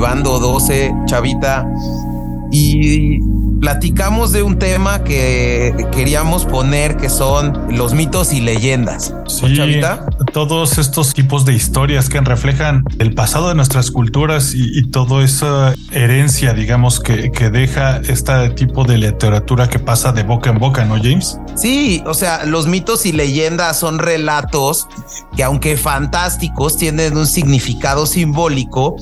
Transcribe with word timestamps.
Cultivando 0.00 0.38
12, 0.38 0.94
Chavita, 1.04 1.68
y 2.50 3.20
platicamos 3.60 4.32
de 4.32 4.42
un 4.42 4.58
tema 4.58 5.04
que 5.04 5.74
queríamos 5.92 6.46
poner 6.46 6.96
que 6.96 7.10
son 7.10 7.76
los 7.76 7.92
mitos 7.92 8.32
y 8.32 8.40
leyendas. 8.40 9.14
Sí, 9.40 9.80
todos 10.32 10.78
estos 10.78 11.14
tipos 11.14 11.44
de 11.44 11.54
historias 11.54 12.08
que 12.08 12.20
reflejan 12.20 12.84
el 12.98 13.14
pasado 13.14 13.48
de 13.48 13.54
nuestras 13.54 13.90
culturas 13.90 14.52
y, 14.54 14.82
toda 14.90 15.24
esa 15.24 15.74
herencia, 15.92 16.52
digamos, 16.52 17.00
que, 17.00 17.30
que 17.30 17.48
deja 17.50 17.98
este 17.98 18.50
tipo 18.50 18.84
de 18.84 18.98
literatura 18.98 19.68
que 19.68 19.78
pasa 19.78 20.12
de 20.12 20.24
boca 20.24 20.50
en 20.50 20.58
boca, 20.58 20.84
¿no, 20.84 20.96
James? 20.96 21.38
Sí, 21.54 22.02
o 22.06 22.14
sea, 22.14 22.44
los 22.44 22.66
mitos 22.66 23.06
y 23.06 23.12
leyendas 23.12 23.78
son 23.78 23.98
relatos 23.98 24.88
que 25.36 25.44
aunque 25.44 25.76
fantásticos 25.76 26.76
tienen 26.76 27.16
un 27.16 27.26
significado 27.26 28.06
simbólico 28.06 28.96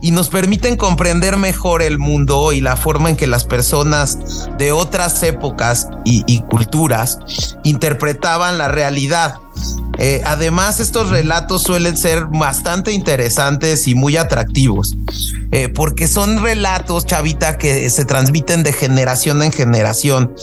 y 0.00 0.10
nos 0.10 0.28
permiten 0.28 0.76
comprender 0.76 1.36
mejor 1.36 1.82
el 1.82 1.98
mundo 1.98 2.52
y 2.52 2.60
la 2.60 2.76
forma 2.76 3.10
en 3.10 3.16
que 3.16 3.26
las 3.26 3.44
personas 3.44 4.48
de 4.58 4.72
otras 4.72 5.22
épocas 5.22 5.88
y, 6.04 6.22
y 6.26 6.40
culturas 6.40 7.18
interpretaban 7.64 8.58
la 8.58 8.68
realidad. 8.68 9.41
Eh, 9.98 10.22
además, 10.24 10.80
estos 10.80 11.10
relatos 11.10 11.62
suelen 11.62 11.96
ser 11.96 12.24
bastante 12.26 12.92
interesantes 12.92 13.86
y 13.86 13.94
muy 13.94 14.16
atractivos, 14.16 14.96
eh, 15.52 15.68
porque 15.68 16.08
son 16.08 16.42
relatos, 16.42 17.06
chavita, 17.06 17.58
que 17.58 17.88
se 17.90 18.04
transmiten 18.04 18.62
de 18.62 18.72
generación 18.72 19.42
en 19.42 19.52
generación 19.52 20.34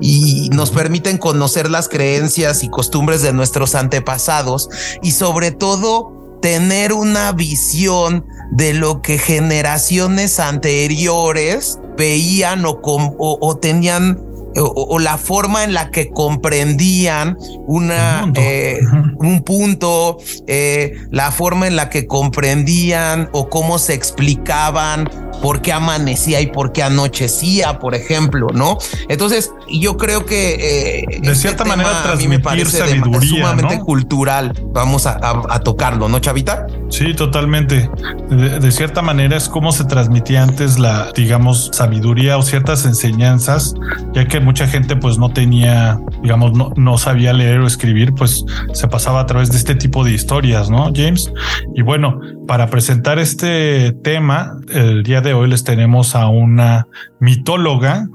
y 0.00 0.48
nos 0.50 0.70
permiten 0.70 1.18
conocer 1.18 1.70
las 1.70 1.88
creencias 1.88 2.64
y 2.64 2.68
costumbres 2.68 3.22
de 3.22 3.32
nuestros 3.32 3.74
antepasados 3.74 4.68
y 5.02 5.12
sobre 5.12 5.50
todo 5.50 6.38
tener 6.40 6.92
una 6.92 7.32
visión 7.32 8.26
de 8.50 8.74
lo 8.74 9.00
que 9.00 9.18
generaciones 9.18 10.40
anteriores 10.40 11.78
veían 11.96 12.64
o, 12.66 12.80
o 12.82 13.56
tenían 13.56 14.33
o, 14.56 14.98
la 14.98 15.18
forma 15.18 15.64
en 15.64 15.74
la 15.74 15.90
que 15.90 16.10
comprendían 16.10 17.36
una, 17.66 18.30
eh, 18.34 18.80
un 19.16 19.42
punto, 19.42 20.18
eh, 20.46 20.94
la 21.10 21.30
forma 21.30 21.66
en 21.66 21.76
la 21.76 21.88
que 21.90 22.06
comprendían 22.06 23.28
o 23.32 23.48
cómo 23.48 23.78
se 23.78 23.94
explicaban 23.94 25.10
por 25.42 25.60
qué 25.60 25.72
amanecía 25.72 26.40
y 26.40 26.46
por 26.46 26.72
qué 26.72 26.82
anochecía, 26.82 27.78
por 27.78 27.94
ejemplo, 27.94 28.48
¿no? 28.54 28.78
Entonces, 29.08 29.50
yo 29.70 29.96
creo 29.96 30.24
que 30.24 30.54
eh, 30.54 31.04
de 31.08 31.16
este 31.16 31.34
cierta 31.34 31.64
manera 31.64 32.02
transmitir 32.02 32.28
me 32.28 32.40
parece 32.40 32.78
sabiduría, 32.78 33.28
sumamente 33.28 33.78
cultural. 33.80 34.52
Vamos 34.72 35.06
a, 35.06 35.60
tocarlo, 35.60 36.08
¿no, 36.08 36.18
Chavita? 36.18 36.66
Sí, 36.94 37.12
totalmente. 37.12 37.90
De, 38.30 38.70
cierta 38.70 39.02
manera 39.02 39.36
es 39.36 39.48
como 39.48 39.72
se 39.72 39.84
transmitía 39.84 40.44
antes 40.44 40.78
la, 40.78 41.10
digamos, 41.16 41.70
sabiduría 41.72 42.38
o 42.38 42.42
ciertas 42.42 42.86
enseñanzas, 42.86 43.74
ya 44.12 44.28
que 44.28 44.38
mucha 44.38 44.68
gente 44.68 44.94
pues 44.94 45.18
no 45.18 45.30
tenía, 45.30 45.98
digamos, 46.22 46.52
no, 46.52 46.72
no 46.76 46.96
sabía 46.96 47.32
leer 47.32 47.58
o 47.58 47.66
escribir, 47.66 48.14
pues 48.14 48.44
se 48.74 48.86
pasaba 48.86 49.18
a 49.18 49.26
través 49.26 49.50
de 49.50 49.56
este 49.56 49.74
tipo 49.74 50.04
de 50.04 50.12
historias, 50.12 50.70
¿no, 50.70 50.92
James? 50.94 51.32
Y 51.74 51.82
bueno, 51.82 52.20
para 52.46 52.70
presentar 52.70 53.18
este 53.18 53.90
tema, 54.04 54.52
el 54.68 55.02
día 55.02 55.20
de 55.20 55.34
hoy 55.34 55.50
les 55.50 55.64
tenemos 55.64 56.14
a 56.14 56.28
una 56.28 56.86
mitóloga, 57.18 58.06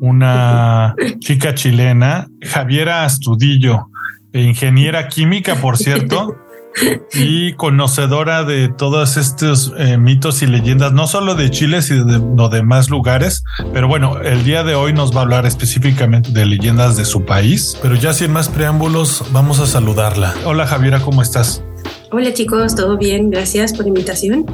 una 0.00 0.96
chica 1.20 1.54
chilena, 1.54 2.26
Javiera 2.42 3.04
Astudillo, 3.04 3.86
ingeniera 4.32 5.06
química, 5.06 5.54
por 5.54 5.78
cierto. 5.78 6.36
y 7.12 7.54
conocedora 7.54 8.44
de 8.44 8.68
todos 8.68 9.16
estos 9.16 9.72
eh, 9.76 9.98
mitos 9.98 10.42
y 10.42 10.46
leyendas, 10.46 10.92
no 10.92 11.06
solo 11.06 11.34
de 11.34 11.50
Chile, 11.50 11.82
sino 11.82 12.04
de 12.04 12.18
los 12.36 12.50
demás 12.50 12.90
lugares. 12.90 13.44
Pero 13.72 13.88
bueno, 13.88 14.20
el 14.20 14.44
día 14.44 14.62
de 14.62 14.74
hoy 14.74 14.92
nos 14.92 15.14
va 15.14 15.20
a 15.20 15.22
hablar 15.22 15.46
específicamente 15.46 16.30
de 16.30 16.46
leyendas 16.46 16.96
de 16.96 17.04
su 17.04 17.24
país. 17.24 17.76
Pero 17.82 17.94
ya 17.94 18.12
sin 18.12 18.32
más 18.32 18.48
preámbulos, 18.48 19.24
vamos 19.32 19.60
a 19.60 19.66
saludarla. 19.66 20.34
Hola 20.44 20.66
Javiera, 20.66 21.00
¿cómo 21.00 21.22
estás? 21.22 21.62
Hola 22.12 22.32
chicos, 22.34 22.74
¿todo 22.74 22.98
bien? 22.98 23.30
Gracias 23.30 23.72
por 23.72 23.82
la 23.82 23.88
invitación. 23.88 24.44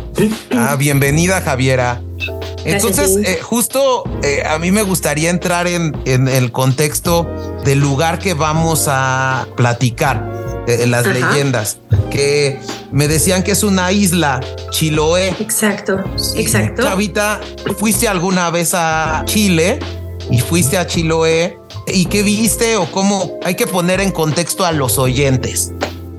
Ah, 0.52 0.76
bienvenida 0.76 1.40
Javiera. 1.40 2.02
Entonces, 2.66 3.16
eh, 3.16 3.38
justo 3.40 4.04
eh, 4.22 4.42
a 4.44 4.58
mí 4.58 4.72
me 4.72 4.82
gustaría 4.82 5.30
entrar 5.30 5.66
en, 5.66 5.96
en, 6.04 6.28
el 6.28 6.50
contexto 6.50 7.26
del 7.64 7.78
lugar 7.78 8.18
que 8.18 8.34
vamos 8.34 8.86
a 8.88 9.46
platicar, 9.56 10.35
eh, 10.66 10.86
las 10.86 11.06
leyendas, 11.06 11.78
que 12.10 12.58
me 12.90 13.08
decían 13.08 13.42
que 13.42 13.52
es 13.52 13.62
una 13.62 13.92
isla, 13.92 14.40
Chiloé. 14.70 15.28
Exacto, 15.40 16.02
exacto. 16.34 16.82
Chavita, 16.82 17.40
¿fuiste 17.78 18.08
alguna 18.08 18.50
vez 18.50 18.72
a 18.74 19.22
Chile 19.26 19.78
y 20.30 20.40
fuiste 20.40 20.78
a 20.78 20.86
Chiloé? 20.86 21.58
¿Y 21.86 22.06
qué 22.06 22.22
viste 22.22 22.76
o 22.76 22.90
cómo 22.90 23.38
hay 23.44 23.54
que 23.54 23.66
poner 23.66 24.00
en 24.00 24.10
contexto 24.10 24.64
a 24.64 24.72
los 24.72 24.98
oyentes? 24.98 25.72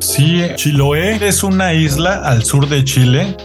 Sí, 0.08 0.42
Chiloé 0.56 1.28
es 1.28 1.44
una 1.44 1.74
isla 1.74 2.22
al 2.24 2.46
sur 2.46 2.70
de 2.70 2.82
Chile. 2.86 3.36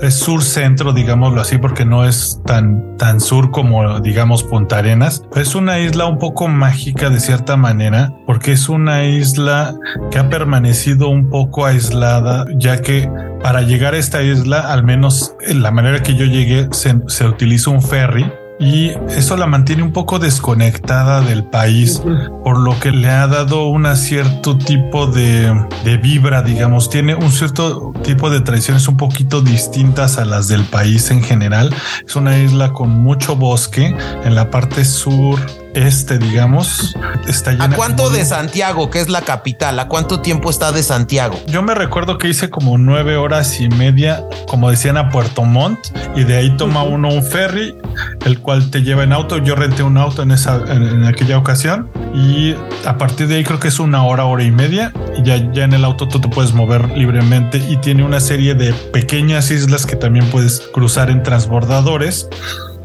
Es 0.00 0.14
sur 0.14 0.42
centro, 0.42 0.94
digámoslo 0.94 1.42
así, 1.42 1.58
porque 1.58 1.84
no 1.84 2.06
es 2.06 2.40
tan, 2.46 2.96
tan 2.96 3.20
sur 3.20 3.50
como, 3.50 4.00
digamos, 4.00 4.42
Punta 4.42 4.78
Arenas. 4.78 5.22
Es 5.36 5.54
una 5.54 5.78
isla 5.78 6.06
un 6.06 6.18
poco 6.18 6.48
mágica 6.48 7.10
de 7.10 7.20
cierta 7.20 7.58
manera, 7.58 8.14
porque 8.26 8.52
es 8.52 8.70
una 8.70 9.04
isla 9.04 9.76
que 10.10 10.18
ha 10.18 10.30
permanecido 10.30 11.08
un 11.08 11.28
poco 11.28 11.66
aislada, 11.66 12.46
ya 12.56 12.80
que 12.80 13.10
para 13.42 13.60
llegar 13.60 13.92
a 13.92 13.98
esta 13.98 14.22
isla, 14.22 14.72
al 14.72 14.84
menos 14.84 15.34
en 15.42 15.62
la 15.62 15.70
manera 15.70 16.02
que 16.02 16.14
yo 16.14 16.24
llegué, 16.24 16.68
se, 16.72 16.98
se 17.08 17.28
utiliza 17.28 17.70
un 17.70 17.82
ferry 17.82 18.24
y 18.58 18.92
eso 19.10 19.36
la 19.36 19.46
mantiene 19.46 19.82
un 19.82 19.92
poco 19.92 20.18
desconectada 20.18 21.20
del 21.20 21.44
país, 21.44 22.02
por 22.42 22.58
lo 22.58 22.78
que 22.80 22.90
le 22.90 23.10
ha 23.10 23.26
dado 23.26 23.66
un 23.66 23.86
cierto 23.96 24.56
tipo 24.56 25.06
de, 25.06 25.66
de, 25.84 25.96
vibra, 25.98 26.42
digamos, 26.42 26.88
tiene 26.88 27.14
un 27.14 27.30
cierto 27.30 27.92
tipo 28.02 28.30
de 28.30 28.40
tradiciones 28.40 28.88
un 28.88 28.96
poquito 28.96 29.42
distintas 29.42 30.18
a 30.18 30.24
las 30.24 30.48
del 30.48 30.64
país 30.64 31.10
en 31.10 31.22
general. 31.22 31.74
Es 32.06 32.16
una 32.16 32.38
isla 32.38 32.72
con 32.72 32.90
mucho 32.90 33.36
bosque 33.36 33.94
en 34.24 34.34
la 34.34 34.50
parte 34.50 34.84
sur 34.84 35.38
este, 35.76 36.18
digamos, 36.18 36.96
está 37.28 37.50
¿A 37.50 37.68
cuánto 37.70 38.08
de 38.08 38.24
Santiago, 38.24 38.88
que 38.88 38.98
es 38.98 39.10
la 39.10 39.20
capital? 39.20 39.78
¿A 39.78 39.88
cuánto 39.88 40.20
tiempo 40.20 40.48
está 40.48 40.72
de 40.72 40.82
Santiago? 40.82 41.38
Yo 41.46 41.62
me 41.62 41.74
recuerdo 41.74 42.16
que 42.16 42.28
hice 42.28 42.48
como 42.48 42.78
nueve 42.78 43.16
horas 43.16 43.60
y 43.60 43.68
media, 43.68 44.24
como 44.48 44.70
decían, 44.70 44.96
a 44.96 45.10
Puerto 45.10 45.42
Montt, 45.44 45.78
y 46.16 46.24
de 46.24 46.36
ahí 46.36 46.56
toma 46.56 46.82
uno 46.82 47.08
un 47.08 47.22
ferry, 47.22 47.76
el 48.24 48.40
cual 48.40 48.70
te 48.70 48.82
lleva 48.82 49.04
en 49.04 49.12
auto. 49.12 49.36
Yo 49.36 49.54
renté 49.54 49.82
un 49.82 49.98
auto 49.98 50.22
en 50.22 50.30
esa, 50.30 50.56
en, 50.72 51.04
aquella 51.04 51.36
ocasión, 51.36 51.90
y 52.14 52.54
a 52.86 52.96
partir 52.96 53.28
de 53.28 53.36
ahí 53.36 53.44
creo 53.44 53.60
que 53.60 53.68
es 53.68 53.78
una 53.78 54.02
hora, 54.02 54.24
hora 54.24 54.44
y 54.44 54.50
media, 54.50 54.94
y 55.16 55.22
ya, 55.24 55.36
ya 55.52 55.64
en 55.64 55.74
el 55.74 55.84
auto 55.84 56.08
tú 56.08 56.20
te 56.20 56.28
puedes 56.28 56.54
mover 56.54 56.88
libremente 56.96 57.58
y 57.58 57.76
tiene 57.76 58.02
una 58.02 58.20
serie 58.20 58.54
de 58.54 58.72
pequeñas 58.72 59.50
islas 59.50 59.84
que 59.84 59.96
también 59.96 60.26
puedes 60.30 60.60
cruzar 60.72 61.10
en 61.10 61.22
transbordadores 61.22 62.28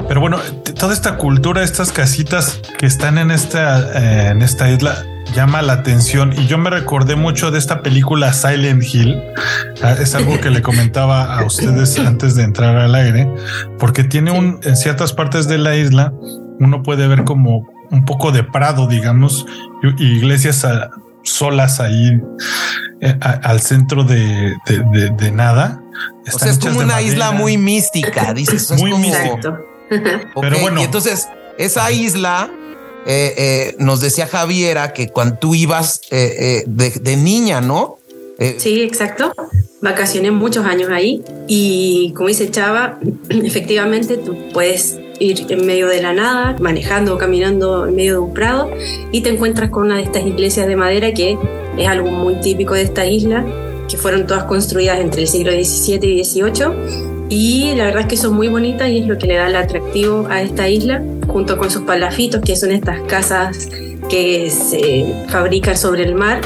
pero 0.08 0.20
bueno, 0.20 0.38
toda 0.78 0.92
esta 0.92 1.16
cultura, 1.16 1.62
estas 1.62 1.92
casitas 1.92 2.60
que 2.78 2.86
están 2.86 3.18
en 3.18 3.30
esta, 3.30 3.80
eh, 3.98 4.30
en 4.30 4.42
esta 4.42 4.70
isla, 4.70 5.04
llama 5.34 5.62
la 5.62 5.74
atención 5.74 6.32
y 6.36 6.46
yo 6.46 6.58
me 6.58 6.70
recordé 6.70 7.16
mucho 7.16 7.50
de 7.50 7.58
esta 7.58 7.82
película 7.82 8.32
Silent 8.32 8.82
Hill. 8.82 9.22
Ah, 9.82 9.92
es 9.98 10.14
algo 10.14 10.40
que 10.40 10.50
le 10.50 10.62
comentaba 10.62 11.36
a 11.36 11.44
ustedes 11.44 11.98
antes 12.06 12.34
de 12.34 12.42
entrar 12.44 12.76
al 12.76 12.94
aire, 12.94 13.32
porque 13.78 14.04
tiene 14.04 14.30
un, 14.30 14.60
en 14.62 14.76
ciertas 14.76 15.12
partes 15.12 15.48
de 15.48 15.58
la 15.58 15.76
isla, 15.76 16.12
uno 16.58 16.82
puede 16.82 17.08
ver 17.08 17.24
como 17.24 17.68
un 17.90 18.04
poco 18.04 18.32
de 18.32 18.42
prado, 18.42 18.86
digamos, 18.86 19.46
y, 19.98 20.04
iglesias 20.04 20.66
solas 21.24 21.80
ahí 21.80 22.20
eh, 23.00 23.18
al 23.20 23.60
centro 23.60 24.04
de, 24.04 24.56
nada. 25.32 25.80
o 26.32 26.38
sea, 26.38 26.50
es 26.50 26.58
como 26.58 26.80
una 26.80 27.00
isla 27.00 27.32
muy 27.32 27.56
mística, 27.56 28.34
dices. 28.34 28.70
muy 28.72 28.92
mística. 28.94 29.58
Pero 30.40 30.58
bueno. 30.58 30.80
Y 30.80 30.84
entonces, 30.84 31.28
esa 31.58 31.90
isla, 31.90 32.50
eh, 33.06 33.34
eh, 33.36 33.76
nos 33.78 34.00
decía 34.00 34.26
Javiera 34.26 34.92
que 34.92 35.08
cuando 35.08 35.36
tú 35.36 35.54
ibas 35.54 36.00
eh, 36.10 36.64
de, 36.66 37.16
niña, 37.16 37.60
¿no? 37.60 37.98
sí, 38.58 38.82
exacto. 38.82 39.32
Vacacioné 39.80 40.30
muchos 40.30 40.64
años 40.64 40.90
ahí 40.90 41.22
y 41.48 42.12
como 42.16 42.28
dice 42.28 42.50
Chava, 42.50 42.98
efectivamente 43.28 44.16
tú 44.16 44.36
puedes 44.52 44.98
ir 45.18 45.46
en 45.48 45.66
medio 45.66 45.88
de 45.88 46.00
la 46.00 46.12
nada, 46.12 46.56
manejando 46.60 47.14
o 47.14 47.18
caminando 47.18 47.86
en 47.86 47.96
medio 47.96 48.12
de 48.14 48.18
un 48.18 48.34
prado 48.34 48.70
y 49.10 49.20
te 49.22 49.30
encuentras 49.30 49.70
con 49.70 49.84
una 49.84 49.96
de 49.96 50.02
estas 50.02 50.24
iglesias 50.24 50.66
de 50.66 50.76
madera 50.76 51.12
que 51.12 51.36
es 51.76 51.88
algo 51.88 52.10
muy 52.10 52.40
típico 52.40 52.74
de 52.74 52.82
esta 52.82 53.06
isla, 53.06 53.44
que 53.88 53.96
fueron 53.96 54.26
todas 54.26 54.44
construidas 54.44 55.00
entre 55.00 55.22
el 55.22 55.28
siglo 55.28 55.52
XVII 55.52 56.20
y 56.20 56.24
XVIII 56.24 57.11
y 57.32 57.74
la 57.74 57.84
verdad 57.84 58.02
es 58.02 58.08
que 58.08 58.16
son 58.18 58.34
muy 58.34 58.48
bonitas 58.48 58.90
y 58.90 58.98
es 58.98 59.06
lo 59.06 59.16
que 59.16 59.26
le 59.26 59.36
da 59.36 59.48
el 59.48 59.56
atractivo 59.56 60.26
a 60.28 60.42
esta 60.42 60.68
isla, 60.68 61.02
junto 61.26 61.56
con 61.56 61.70
sus 61.70 61.80
palafitos, 61.80 62.42
que 62.42 62.56
son 62.56 62.72
estas 62.72 63.00
casas 63.08 63.70
que 64.10 64.50
se 64.50 65.06
fabrican 65.28 65.74
sobre 65.78 66.02
el 66.02 66.14
mar 66.14 66.42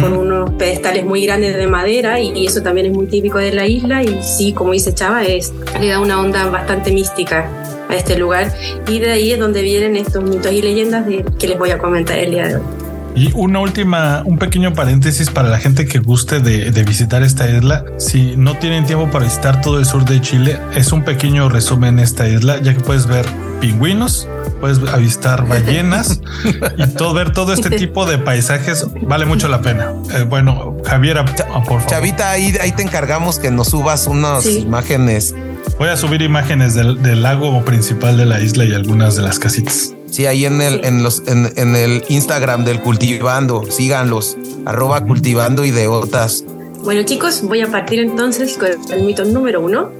con 0.00 0.16
unos 0.16 0.52
pedestales 0.52 1.04
muy 1.04 1.26
grandes 1.26 1.54
de 1.54 1.66
madera 1.66 2.18
y, 2.18 2.46
eso 2.46 2.62
también 2.62 2.86
es 2.86 2.92
muy 2.94 3.08
típico 3.08 3.36
de 3.36 3.52
la 3.52 3.66
isla 3.66 4.02
y 4.02 4.22
sí, 4.22 4.54
como 4.54 4.72
dice 4.72 4.94
Chava, 4.94 5.22
es, 5.22 5.52
le 5.78 5.88
da 5.88 6.00
una 6.00 6.18
onda 6.18 6.46
bastante 6.46 6.92
mística 6.92 7.50
a 7.86 7.94
este 7.94 8.16
lugar 8.16 8.54
y 8.88 8.98
de 8.98 9.12
ahí 9.12 9.32
es 9.32 9.38
donde 9.38 9.60
vienen 9.60 9.96
estos 9.96 10.24
mitos 10.24 10.50
y 10.50 10.62
leyendas 10.62 11.06
de, 11.06 11.26
que 11.38 11.46
les 11.46 11.58
voy 11.58 11.72
a 11.72 11.78
comentar 11.78 12.18
el 12.18 12.30
día 12.30 12.48
de 12.48 12.56
hoy. 12.56 12.85
Y 13.16 13.32
una 13.34 13.60
última, 13.60 14.22
un 14.26 14.38
pequeño 14.38 14.74
paréntesis 14.74 15.30
para 15.30 15.48
la 15.48 15.58
gente 15.58 15.86
que 15.86 16.00
guste 16.00 16.38
de, 16.40 16.70
de, 16.70 16.84
visitar 16.84 17.22
esta 17.22 17.48
isla. 17.48 17.84
Si 17.96 18.36
no 18.36 18.58
tienen 18.58 18.84
tiempo 18.84 19.10
para 19.10 19.24
visitar 19.24 19.62
todo 19.62 19.78
el 19.78 19.86
sur 19.86 20.04
de 20.04 20.20
Chile, 20.20 20.60
es 20.74 20.92
un 20.92 21.02
pequeño 21.02 21.48
resumen 21.48 21.98
esta 21.98 22.28
isla, 22.28 22.60
ya 22.60 22.74
que 22.74 22.80
puedes 22.80 23.06
ver 23.06 23.24
pingüinos, 23.60 24.28
puedes 24.60 24.78
avistar 24.92 25.48
ballenas 25.48 26.20
y 26.76 26.86
todo, 26.88 27.14
ver 27.14 27.32
todo 27.32 27.54
este 27.54 27.70
tipo 27.70 28.04
de 28.04 28.18
paisajes 28.18 28.86
vale 29.02 29.24
mucho 29.24 29.48
la 29.48 29.62
pena. 29.62 29.94
Eh, 30.14 30.22
bueno, 30.22 30.76
Javiera, 30.84 31.24
por 31.24 31.36
favor. 31.64 31.86
Chavita, 31.86 32.30
ahí, 32.30 32.54
ahí 32.60 32.72
te 32.72 32.82
encargamos 32.82 33.38
que 33.38 33.50
nos 33.50 33.68
subas 33.68 34.06
unas 34.06 34.46
imágenes. 34.46 35.34
Voy 35.78 35.88
a 35.88 35.96
subir 35.96 36.20
imágenes 36.20 36.74
del, 36.74 37.02
del 37.02 37.22
lago 37.22 37.64
principal 37.64 38.18
de 38.18 38.26
la 38.26 38.40
isla 38.40 38.64
y 38.64 38.74
algunas 38.74 39.16
de 39.16 39.22
las 39.22 39.38
casitas. 39.38 39.95
Sí, 40.16 40.24
ahí 40.24 40.46
en 40.46 40.62
el, 40.62 40.82
en 40.82 41.02
los, 41.02 41.24
en, 41.26 41.76
el 41.76 42.02
Instagram 42.08 42.64
del 42.64 42.80
Cultivando, 42.80 43.70
síganlos, 43.70 44.38
arroba 44.64 45.04
cultivando 45.04 45.62
ideotas. 45.62 46.42
Bueno 46.82 47.02
chicos, 47.02 47.42
voy 47.42 47.60
a 47.60 47.70
partir 47.70 48.00
entonces 48.00 48.56
con 48.56 48.70
el 48.94 49.04
mito 49.04 49.26
número 49.26 49.60
uno, 49.60 49.90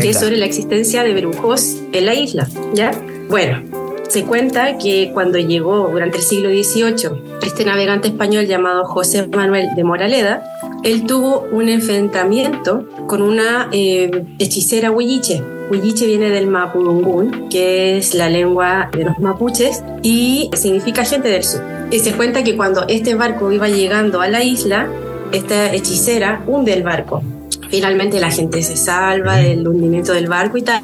que 0.00 0.10
es 0.10 0.20
sobre 0.20 0.36
la 0.36 0.44
existencia 0.44 1.02
de 1.02 1.14
brujos 1.14 1.78
en 1.92 2.06
la 2.06 2.14
isla, 2.14 2.48
¿ya? 2.72 2.92
Bueno, 3.28 3.64
se 4.08 4.22
cuenta 4.22 4.78
que 4.78 5.10
cuando 5.12 5.38
llegó 5.38 5.88
durante 5.90 6.18
el 6.18 6.22
siglo 6.22 6.48
XVIII 6.48 7.40
este 7.42 7.64
navegante 7.64 8.06
español 8.06 8.46
llamado 8.46 8.84
José 8.84 9.26
Manuel 9.26 9.70
de 9.74 9.82
Moraleda, 9.82 10.44
él 10.82 11.06
tuvo 11.06 11.46
un 11.52 11.68
enfrentamiento 11.68 12.88
con 13.06 13.22
una 13.22 13.68
eh, 13.72 14.24
hechicera 14.38 14.90
huilliche. 14.90 15.42
Huilliche 15.70 16.06
viene 16.06 16.28
del 16.30 16.48
mapudungún, 16.48 17.48
que 17.48 17.96
es 17.96 18.14
la 18.14 18.28
lengua 18.28 18.90
de 18.92 19.04
los 19.04 19.18
mapuches, 19.18 19.82
y 20.02 20.50
significa 20.54 21.04
gente 21.04 21.28
del 21.28 21.44
sur. 21.44 21.62
Y 21.90 22.00
se 22.00 22.12
cuenta 22.12 22.42
que 22.42 22.56
cuando 22.56 22.86
este 22.88 23.14
barco 23.14 23.52
iba 23.52 23.68
llegando 23.68 24.20
a 24.20 24.28
la 24.28 24.42
isla, 24.42 24.88
esta 25.30 25.72
hechicera 25.72 26.42
hunde 26.46 26.74
el 26.74 26.82
barco. 26.82 27.22
Finalmente 27.70 28.20
la 28.20 28.30
gente 28.30 28.62
se 28.62 28.76
salva 28.76 29.36
del 29.36 29.66
hundimiento 29.66 30.12
del 30.12 30.28
barco 30.28 30.58
y 30.58 30.62
tal, 30.62 30.82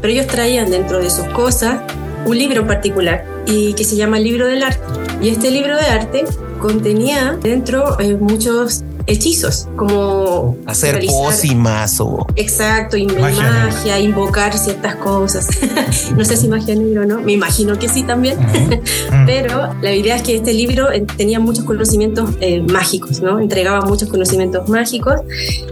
pero 0.00 0.12
ellos 0.12 0.26
traían 0.26 0.70
dentro 0.70 0.98
de 0.98 1.08
sus 1.08 1.24
cosas 1.28 1.80
un 2.26 2.36
libro 2.36 2.62
en 2.62 2.66
particular 2.66 3.24
y 3.46 3.72
que 3.72 3.84
se 3.84 3.96
llama 3.96 4.18
libro 4.18 4.46
del 4.46 4.62
arte. 4.62 4.82
Y 5.22 5.30
este 5.30 5.50
libro 5.50 5.76
de 5.76 5.86
arte 5.86 6.24
contenía 6.60 7.38
dentro 7.40 7.98
eh, 7.98 8.16
muchos 8.16 8.84
hechizos, 9.08 9.66
como 9.74 10.56
hacer 10.66 11.04
pócimas 11.06 11.98
o 12.00 12.26
exacto, 12.36 12.96
magia, 13.18 13.98
invocar 13.98 14.56
ciertas 14.56 14.96
cosas. 14.96 15.48
no 16.16 16.24
sé 16.24 16.36
si 16.36 16.46
magia 16.46 16.74
negra 16.74 17.02
o 17.02 17.04
no, 17.06 17.20
me 17.20 17.32
imagino 17.32 17.78
que 17.78 17.88
sí 17.88 18.02
también, 18.02 18.38
pero 19.26 19.74
la 19.80 19.92
idea 19.92 20.16
es 20.16 20.22
que 20.22 20.36
este 20.36 20.52
libro 20.52 20.92
eh, 20.92 21.04
tenía 21.16 21.40
muchos 21.40 21.64
conocimientos 21.64 22.30
eh, 22.40 22.60
mágicos, 22.60 23.20
¿no? 23.20 23.40
Entregaba 23.40 23.80
muchos 23.86 24.10
conocimientos 24.10 24.68
mágicos 24.68 25.20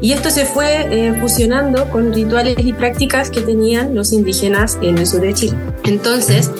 y 0.00 0.12
esto 0.12 0.30
se 0.30 0.46
fue 0.46 0.86
eh, 0.90 1.14
fusionando 1.20 1.90
con 1.90 2.12
rituales 2.14 2.56
y 2.58 2.72
prácticas 2.72 3.30
que 3.30 3.42
tenían 3.42 3.94
los 3.94 4.12
indígenas 4.12 4.78
en 4.80 4.96
el 4.98 5.06
sur 5.06 5.20
de 5.20 5.34
Chile. 5.34 5.56
Entonces, 5.84 6.50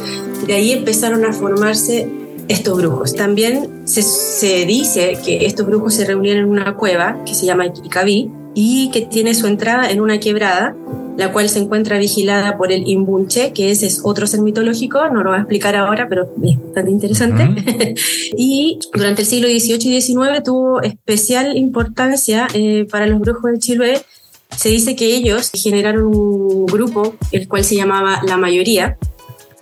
de 0.47 0.55
ahí 0.55 0.73
empezaron 0.73 1.25
a 1.25 1.33
formarse 1.33 2.26
estos 2.49 2.77
brujos. 2.77 3.15
También 3.15 3.87
se, 3.87 4.67
dice 4.67 5.19
que 5.25 5.47
estos 5.47 5.67
brujos 5.67 5.95
se 5.95 6.05
reunían 6.05 6.39
en 6.39 6.47
una 6.47 6.75
cueva 6.75 7.23
que 7.25 7.35
se 7.35 7.47
llama 7.47 7.67
Iquicaví 7.67 8.31
y 8.55 8.91
que 8.91 9.03
tiene 9.03 9.35
su 9.35 9.47
entrada 9.47 9.91
en 9.91 10.01
una 10.01 10.19
quebrada, 10.19 10.75
la 11.17 11.33
cual 11.33 11.49
se 11.49 11.59
encuentra 11.59 11.99
vigilada 11.99 12.57
por 12.57 12.73
el 12.73 12.89
Imbunche, 12.89 13.53
que 13.53 13.71
ese 13.71 13.87
es 13.87 14.01
otro 14.05 14.27
ser 14.27 14.41
mitológico, 14.41 15.09
no 15.09 15.23
lo 15.23 15.31
voy 15.31 15.39
a 15.39 15.43
explicar 15.43 15.77
ahora, 15.77 16.07
pero 16.09 16.25
es 16.43 16.63
bastante 16.63 16.91
interesante. 16.91 17.95
y 18.37 18.79
durante 18.95 19.23
el 19.23 19.29
siglo 19.29 19.49
XVIII 19.49 19.97
y 19.97 20.01
XIX 20.01 20.43
tuvo 20.45 20.81
especial 20.83 21.57
importancia 21.57 22.49
eh, 22.55 22.87
para 22.91 23.07
los 23.07 23.21
brujos 23.21 23.51
de 23.53 23.59
Chiloé. 23.59 24.03
Se 24.57 24.69
dice 24.69 24.95
que 24.95 25.15
ellos 25.15 25.51
generaron 25.53 26.05
un 26.05 26.67
grupo, 26.67 27.15
el 27.33 27.49
cual 27.49 27.65
se 27.65 27.75
llamaba 27.75 28.21
La 28.27 28.37
Mayoría, 28.37 28.97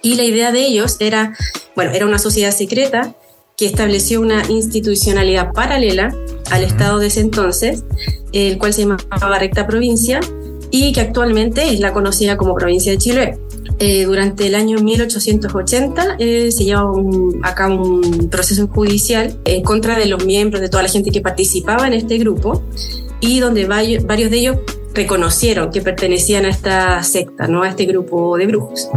y 0.04 0.16
la 0.16 0.22
idea 0.22 0.52
de 0.52 0.66
ellos 0.66 0.98
era, 1.00 1.34
bueno, 1.74 1.90
era 1.92 2.06
una 2.06 2.18
sociedad 2.18 2.52
secreta 2.52 3.16
que 3.56 3.66
estableció 3.66 4.20
una 4.20 4.44
institucionalidad 4.50 5.52
paralela 5.52 6.14
al 6.50 6.62
Estado 6.62 6.98
de 6.98 7.06
ese 7.06 7.20
entonces, 7.20 7.84
el 8.32 8.58
cual 8.58 8.74
se 8.74 8.82
llamaba 8.82 9.38
Recta 9.38 9.66
Provincia 9.66 10.20
y 10.70 10.92
que 10.92 11.00
actualmente 11.00 11.72
es 11.72 11.80
la 11.80 11.92
conocida 11.92 12.36
como 12.36 12.54
provincia 12.54 12.92
de 12.92 12.98
Chile. 12.98 13.38
Eh, 13.78 14.04
durante 14.04 14.46
el 14.46 14.54
año 14.54 14.78
1880 14.78 16.16
eh, 16.18 16.52
se 16.52 16.64
lleva 16.64 16.92
a 17.42 17.54
cabo 17.54 17.82
un 17.82 18.28
proceso 18.28 18.68
judicial 18.68 19.38
en 19.46 19.62
contra 19.62 19.98
de 19.98 20.06
los 20.06 20.24
miembros, 20.26 20.60
de 20.60 20.68
toda 20.68 20.82
la 20.82 20.90
gente 20.90 21.10
que 21.10 21.22
participaba 21.22 21.86
en 21.86 21.94
este 21.94 22.18
grupo 22.18 22.62
y 23.20 23.40
donde 23.40 23.64
varios, 23.64 24.04
de 24.06 24.36
ellos 24.36 24.58
reconocieron 24.92 25.70
que 25.70 25.80
pertenecían 25.80 26.44
a 26.44 26.50
esta 26.50 27.02
secta, 27.02 27.48
¿no? 27.48 27.62
a 27.62 27.68
este 27.68 27.86
grupo 27.86 28.36
de 28.36 28.46
brujos. 28.46 28.90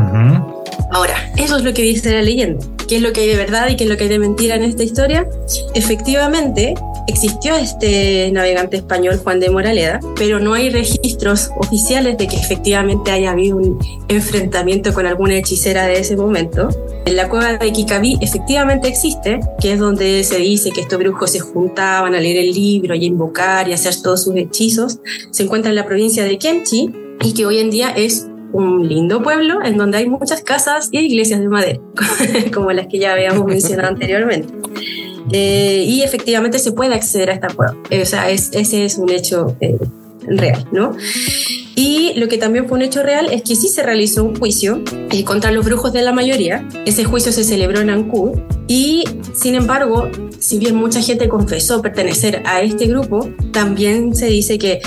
Ahora, 0.92 1.32
eso 1.38 1.58
es 1.58 1.64
lo 1.64 1.74
que 1.74 1.82
dice 1.82 2.12
la 2.12 2.22
leyenda. 2.22 2.66
¿Qué 2.88 2.98
es 2.98 3.02
lo 3.02 3.12
que 3.12 3.22
hay 3.22 3.28
de 3.28 3.36
verdad 3.36 3.68
y 3.70 3.76
qué 3.76 3.84
es 3.84 3.90
lo 3.90 3.98
que 3.98 4.04
hay 4.04 4.10
de 4.10 4.20
mentira 4.20 4.56
en 4.56 4.64
esta 4.64 4.84
historia? 4.84 5.28
Efectivamente, 5.74 6.74
existió 7.08 7.56
este 7.56 8.32
navegante 8.32 8.78
español 8.78 9.20
Juan 9.22 9.42
de 9.42 9.50
Moraleda, 9.50 10.00
pero 10.16 10.40
no 10.40 10.54
hay 10.54 10.70
registros 10.70 11.50
oficiales 11.58 12.18
de 12.18 12.28
que 12.28 12.38
efectivamente 12.38 13.12
haya 13.12 13.32
habido 13.32 13.58
un 13.58 13.80
enfrentamiento 14.08 14.94
con 14.94 15.06
alguna 15.06 15.36
hechicera 15.36 15.86
de 15.86 16.00
ese 16.00 16.16
momento. 16.16 16.70
En 17.06 17.18
la 17.18 17.28
cueva 17.28 17.58
de 17.58 17.72
Kikaví 17.72 18.18
efectivamente 18.22 18.88
existe, 18.88 19.40
que 19.60 19.74
es 19.74 19.80
donde 19.80 20.24
se 20.24 20.38
dice 20.38 20.72
que 20.72 20.82
estos 20.82 21.00
brujos 21.00 21.32
se 21.32 21.40
juntaban 21.40 22.16
a 22.16 22.20
leer 22.22 22.38
el 22.38 22.54
libro 22.54 22.96
y 22.96 23.04
a 23.04 23.08
invocar 23.08 23.68
y 23.68 23.74
hacer 23.74 23.96
todos 24.02 24.24
sus 24.24 24.36
hechizos. 24.36 25.00
Se 25.32 25.44
encuentra 25.44 25.70
en 25.70 25.76
la 25.76 25.86
provincia 25.86 26.24
de 26.24 26.38
Kemchi 26.38 26.90
y 27.22 27.34
que 27.34 27.46
hoy 27.46 27.60
en 27.60 27.70
día 27.70 27.90
es 27.90 28.28
un 28.54 28.88
lindo 28.88 29.22
pueblo 29.22 29.64
en 29.64 29.78
donde 29.78 30.00
hay 30.00 30.10
muchas 30.10 30.42
casas 30.42 30.90
y 30.92 31.00
iglesias 31.00 31.40
de 31.40 31.50
madera, 31.50 31.80
como 32.54 32.72
las 32.72 32.88
que 32.88 33.00
ya 33.00 33.14
habíamos 33.14 33.46
mencionado 33.48 33.90
anteriormente. 33.90 34.54
Eh, 35.32 35.84
y 35.86 36.04
efectivamente 36.04 36.58
se 36.58 36.72
puede 36.72 36.96
acceder 36.96 37.30
a 37.32 37.34
esta 37.34 37.50
cueva. 37.50 37.76
O 38.02 38.06
sea, 38.06 38.30
ese 38.30 38.86
es 38.86 38.98
un 38.98 39.10
hecho 39.10 39.58
eh, 39.60 39.78
real, 40.28 40.66
¿no? 40.72 40.96
Y 41.76 42.14
lo 42.16 42.28
que 42.28 42.38
también 42.38 42.68
fue 42.68 42.78
un 42.78 42.84
hecho 42.84 43.04
real 43.04 43.28
es 43.32 43.44
que 43.44 43.56
sí 43.56 43.68
se 43.68 43.84
realizó 43.84 44.24
un 44.24 44.36
juicio 44.36 44.82
eh, 45.12 45.24
contra 45.24 45.52
los 45.52 45.64
brujos 45.64 45.94
de 45.94 46.02
la 46.02 46.12
mayoría. 46.12 46.68
Ese 46.86 47.04
juicio 47.04 47.32
se 47.32 47.44
celebró 47.44 47.82
en 47.82 47.92
Ancú 47.92 48.42
y, 48.68 49.04
sin 49.36 49.54
embargo, 49.54 50.10
si 50.40 50.58
bien 50.58 50.76
mucha 50.76 51.02
gente 51.02 51.30
confesó 51.30 51.82
pertenecer 51.82 52.42
a 52.46 52.62
este 52.62 52.88
grupo, 52.88 53.30
también 53.52 54.16
se 54.16 54.26
dice 54.26 54.58
que 54.58 54.82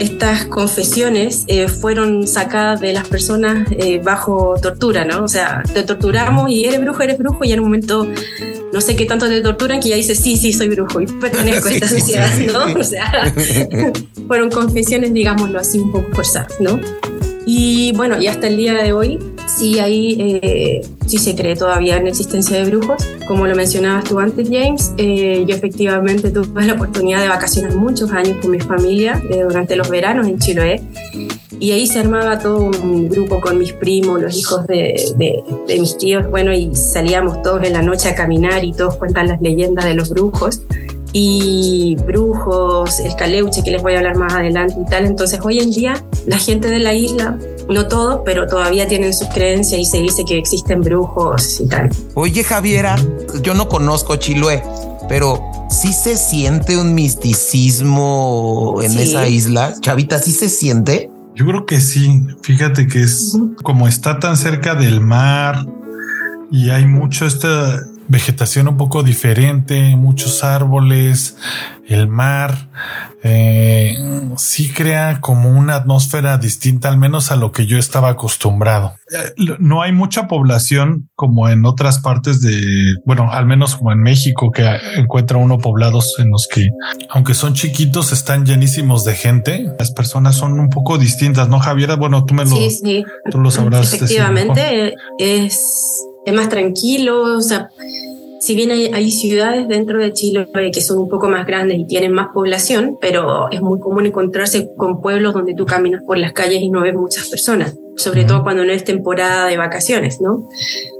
estas 0.00 0.46
confesiones 0.46 1.44
eh, 1.46 1.68
fueron 1.68 2.26
sacadas 2.26 2.80
de 2.80 2.92
las 2.92 3.08
personas 3.08 3.68
eh, 3.70 4.00
bajo 4.02 4.56
tortura, 4.60 5.04
¿no? 5.04 5.24
O 5.24 5.28
sea, 5.28 5.62
te 5.72 5.82
torturamos 5.82 6.50
y 6.50 6.64
eres 6.64 6.80
brujo, 6.80 7.02
eres 7.02 7.18
brujo 7.18 7.44
y 7.44 7.52
en 7.52 7.60
un 7.60 7.66
momento 7.66 8.06
no 8.72 8.80
sé 8.80 8.96
qué 8.96 9.06
tanto 9.06 9.28
te 9.28 9.40
torturan 9.40 9.80
que 9.80 9.90
ya 9.90 9.96
dices, 9.96 10.18
sí, 10.18 10.36
sí, 10.36 10.52
soy 10.52 10.68
brujo 10.68 11.00
y 11.00 11.06
pertenezco 11.06 11.68
a 11.68 11.72
esta 11.74 11.88
sociedad, 11.88 12.30
¿no? 12.38 12.78
O 12.78 12.84
sea, 12.84 13.32
fueron 14.26 14.50
confesiones, 14.50 15.12
digámoslo 15.12 15.58
así, 15.58 15.78
un 15.78 15.92
poco 15.92 16.08
forzadas, 16.12 16.54
¿no? 16.60 16.78
Y 17.46 17.92
bueno, 17.92 18.20
y 18.20 18.26
hasta 18.26 18.48
el 18.48 18.56
día 18.56 18.74
de 18.74 18.92
hoy 18.92 19.18
sí 19.46 19.78
hay, 19.78 20.38
eh, 20.42 20.86
sí 21.06 21.18
se 21.18 21.34
cree 21.34 21.56
todavía 21.56 21.96
en 21.96 22.06
existencia 22.06 22.58
de 22.58 22.64
brujos. 22.70 23.06
Como 23.26 23.46
lo 23.46 23.54
mencionabas 23.54 24.04
tú 24.04 24.18
antes, 24.18 24.48
James, 24.50 24.92
eh, 24.98 25.44
yo 25.46 25.54
efectivamente 25.54 26.30
tuve 26.30 26.66
la 26.66 26.74
oportunidad 26.74 27.20
de 27.22 27.28
vacacionar 27.28 27.74
muchos 27.74 28.12
años 28.12 28.38
con 28.42 28.50
mi 28.50 28.60
familia 28.60 29.22
eh, 29.30 29.42
durante 29.42 29.76
los 29.76 29.88
veranos 29.88 30.26
en 30.26 30.38
Chiloé. 30.38 30.82
Y 31.58 31.72
ahí 31.72 31.86
se 31.86 32.00
armaba 32.00 32.38
todo 32.38 32.70
un 32.82 33.08
grupo 33.08 33.40
con 33.40 33.58
mis 33.58 33.72
primos, 33.72 34.20
los 34.20 34.36
hijos 34.36 34.66
de, 34.66 35.14
de, 35.16 35.42
de 35.66 35.80
mis 35.80 35.96
tíos, 35.96 36.28
bueno, 36.30 36.52
y 36.52 36.74
salíamos 36.76 37.40
todos 37.40 37.64
en 37.64 37.72
la 37.72 37.80
noche 37.80 38.10
a 38.10 38.14
caminar 38.14 38.62
y 38.62 38.72
todos 38.72 38.96
cuentan 38.96 39.28
las 39.28 39.40
leyendas 39.40 39.86
de 39.86 39.94
los 39.94 40.10
brujos 40.10 40.60
y 41.18 41.96
brujos, 42.04 43.00
el 43.00 43.16
caleuche 43.16 43.62
que 43.64 43.70
les 43.70 43.82
voy 43.82 43.94
a 43.94 43.98
hablar 43.98 44.18
más 44.18 44.34
adelante 44.34 44.74
y 44.78 44.90
tal. 44.90 45.06
Entonces 45.06 45.40
hoy 45.42 45.60
en 45.60 45.70
día 45.70 45.94
la 46.26 46.38
gente 46.38 46.68
de 46.68 46.78
la 46.78 46.94
isla, 46.94 47.38
no 47.68 47.88
todos, 47.88 48.20
pero 48.24 48.46
todavía 48.46 48.86
tienen 48.86 49.14
sus 49.14 49.28
creencias 49.28 49.80
y 49.80 49.84
se 49.84 49.98
dice 49.98 50.24
que 50.24 50.38
existen 50.38 50.80
brujos 50.80 51.60
y 51.60 51.68
tal. 51.68 51.90
Oye 52.14 52.44
Javiera, 52.44 52.96
yo 53.42 53.54
no 53.54 53.68
conozco 53.68 54.16
Chiloé, 54.16 54.62
pero 55.08 55.40
sí 55.70 55.92
se 55.92 56.16
siente 56.16 56.76
un 56.76 56.94
misticismo 56.94 58.80
en 58.82 58.98
esa 58.98 59.26
isla. 59.28 59.74
Chavita, 59.80 60.18
¿sí 60.18 60.32
se 60.32 60.48
siente? 60.48 61.10
Yo 61.34 61.46
creo 61.46 61.66
que 61.66 61.80
sí. 61.80 62.22
Fíjate 62.42 62.86
que 62.86 63.02
es 63.02 63.36
como 63.62 63.86
está 63.86 64.18
tan 64.18 64.36
cerca 64.36 64.74
del 64.74 65.00
mar 65.00 65.66
y 66.50 66.70
hay 66.70 66.86
mucho 66.86 67.26
esta 67.26 67.84
vegetación 68.08 68.68
un 68.68 68.76
poco 68.76 69.02
diferente, 69.02 69.96
muchos 69.96 70.44
árboles, 70.44 71.36
el 71.88 72.08
mar, 72.08 72.68
eh, 73.22 73.96
sí 74.36 74.72
crea 74.72 75.20
como 75.20 75.50
una 75.50 75.76
atmósfera 75.76 76.38
distinta, 76.38 76.88
al 76.88 76.98
menos 76.98 77.30
a 77.30 77.36
lo 77.36 77.52
que 77.52 77.66
yo 77.66 77.78
estaba 77.78 78.10
acostumbrado. 78.10 78.94
No 79.58 79.82
hay 79.82 79.92
mucha 79.92 80.28
población 80.28 81.08
como 81.14 81.48
en 81.48 81.64
otras 81.64 82.00
partes 82.00 82.40
de, 82.40 82.94
bueno, 83.04 83.32
al 83.32 83.46
menos 83.46 83.76
como 83.76 83.92
en 83.92 84.00
México, 84.00 84.50
que 84.50 84.68
encuentra 84.96 85.38
uno 85.38 85.58
poblados 85.58 86.14
en 86.18 86.30
los 86.30 86.48
que, 86.48 86.68
aunque 87.10 87.34
son 87.34 87.54
chiquitos, 87.54 88.12
están 88.12 88.46
llenísimos 88.46 89.04
de 89.04 89.14
gente. 89.14 89.72
Las 89.78 89.92
personas 89.92 90.36
son 90.36 90.58
un 90.58 90.68
poco 90.68 90.98
distintas, 90.98 91.48
¿no, 91.48 91.58
Javiera? 91.60 91.96
Bueno, 91.96 92.24
tú 92.24 92.34
me 92.34 92.44
lo, 92.44 92.56
sí, 92.56 92.70
sí. 92.70 93.04
Tú 93.30 93.38
lo 93.38 93.50
sabrás. 93.50 93.92
Efectivamente, 93.92 94.94
es, 95.18 95.60
es 96.26 96.34
más 96.34 96.48
tranquilo, 96.48 97.22
o 97.22 97.40
sea, 97.40 97.70
si 98.40 98.54
bien 98.54 98.70
hay, 98.70 99.10
ciudades 99.10 99.66
dentro 99.66 99.98
de 99.98 100.12
Chile 100.12 100.46
que 100.72 100.80
son 100.80 100.98
un 100.98 101.08
poco 101.08 101.28
más 101.28 101.46
grandes 101.46 101.78
y 101.78 101.86
tienen 101.86 102.12
más 102.12 102.28
población, 102.34 102.98
pero 103.00 103.50
es 103.50 103.62
muy 103.62 103.80
común 103.80 104.06
encontrarse 104.06 104.68
con 104.76 105.00
pueblos 105.00 105.34
donde 105.34 105.54
tú 105.54 105.66
caminas 105.66 106.02
por 106.04 106.18
las 106.18 106.32
calles 106.32 106.60
y 106.60 106.68
no 106.68 106.82
ves 106.82 106.94
muchas 106.94 107.28
personas, 107.28 107.74
sobre 107.96 108.24
todo 108.24 108.42
cuando 108.42 108.64
no 108.64 108.72
es 108.72 108.84
temporada 108.84 109.46
de 109.46 109.56
vacaciones, 109.56 110.20
¿no? 110.20 110.48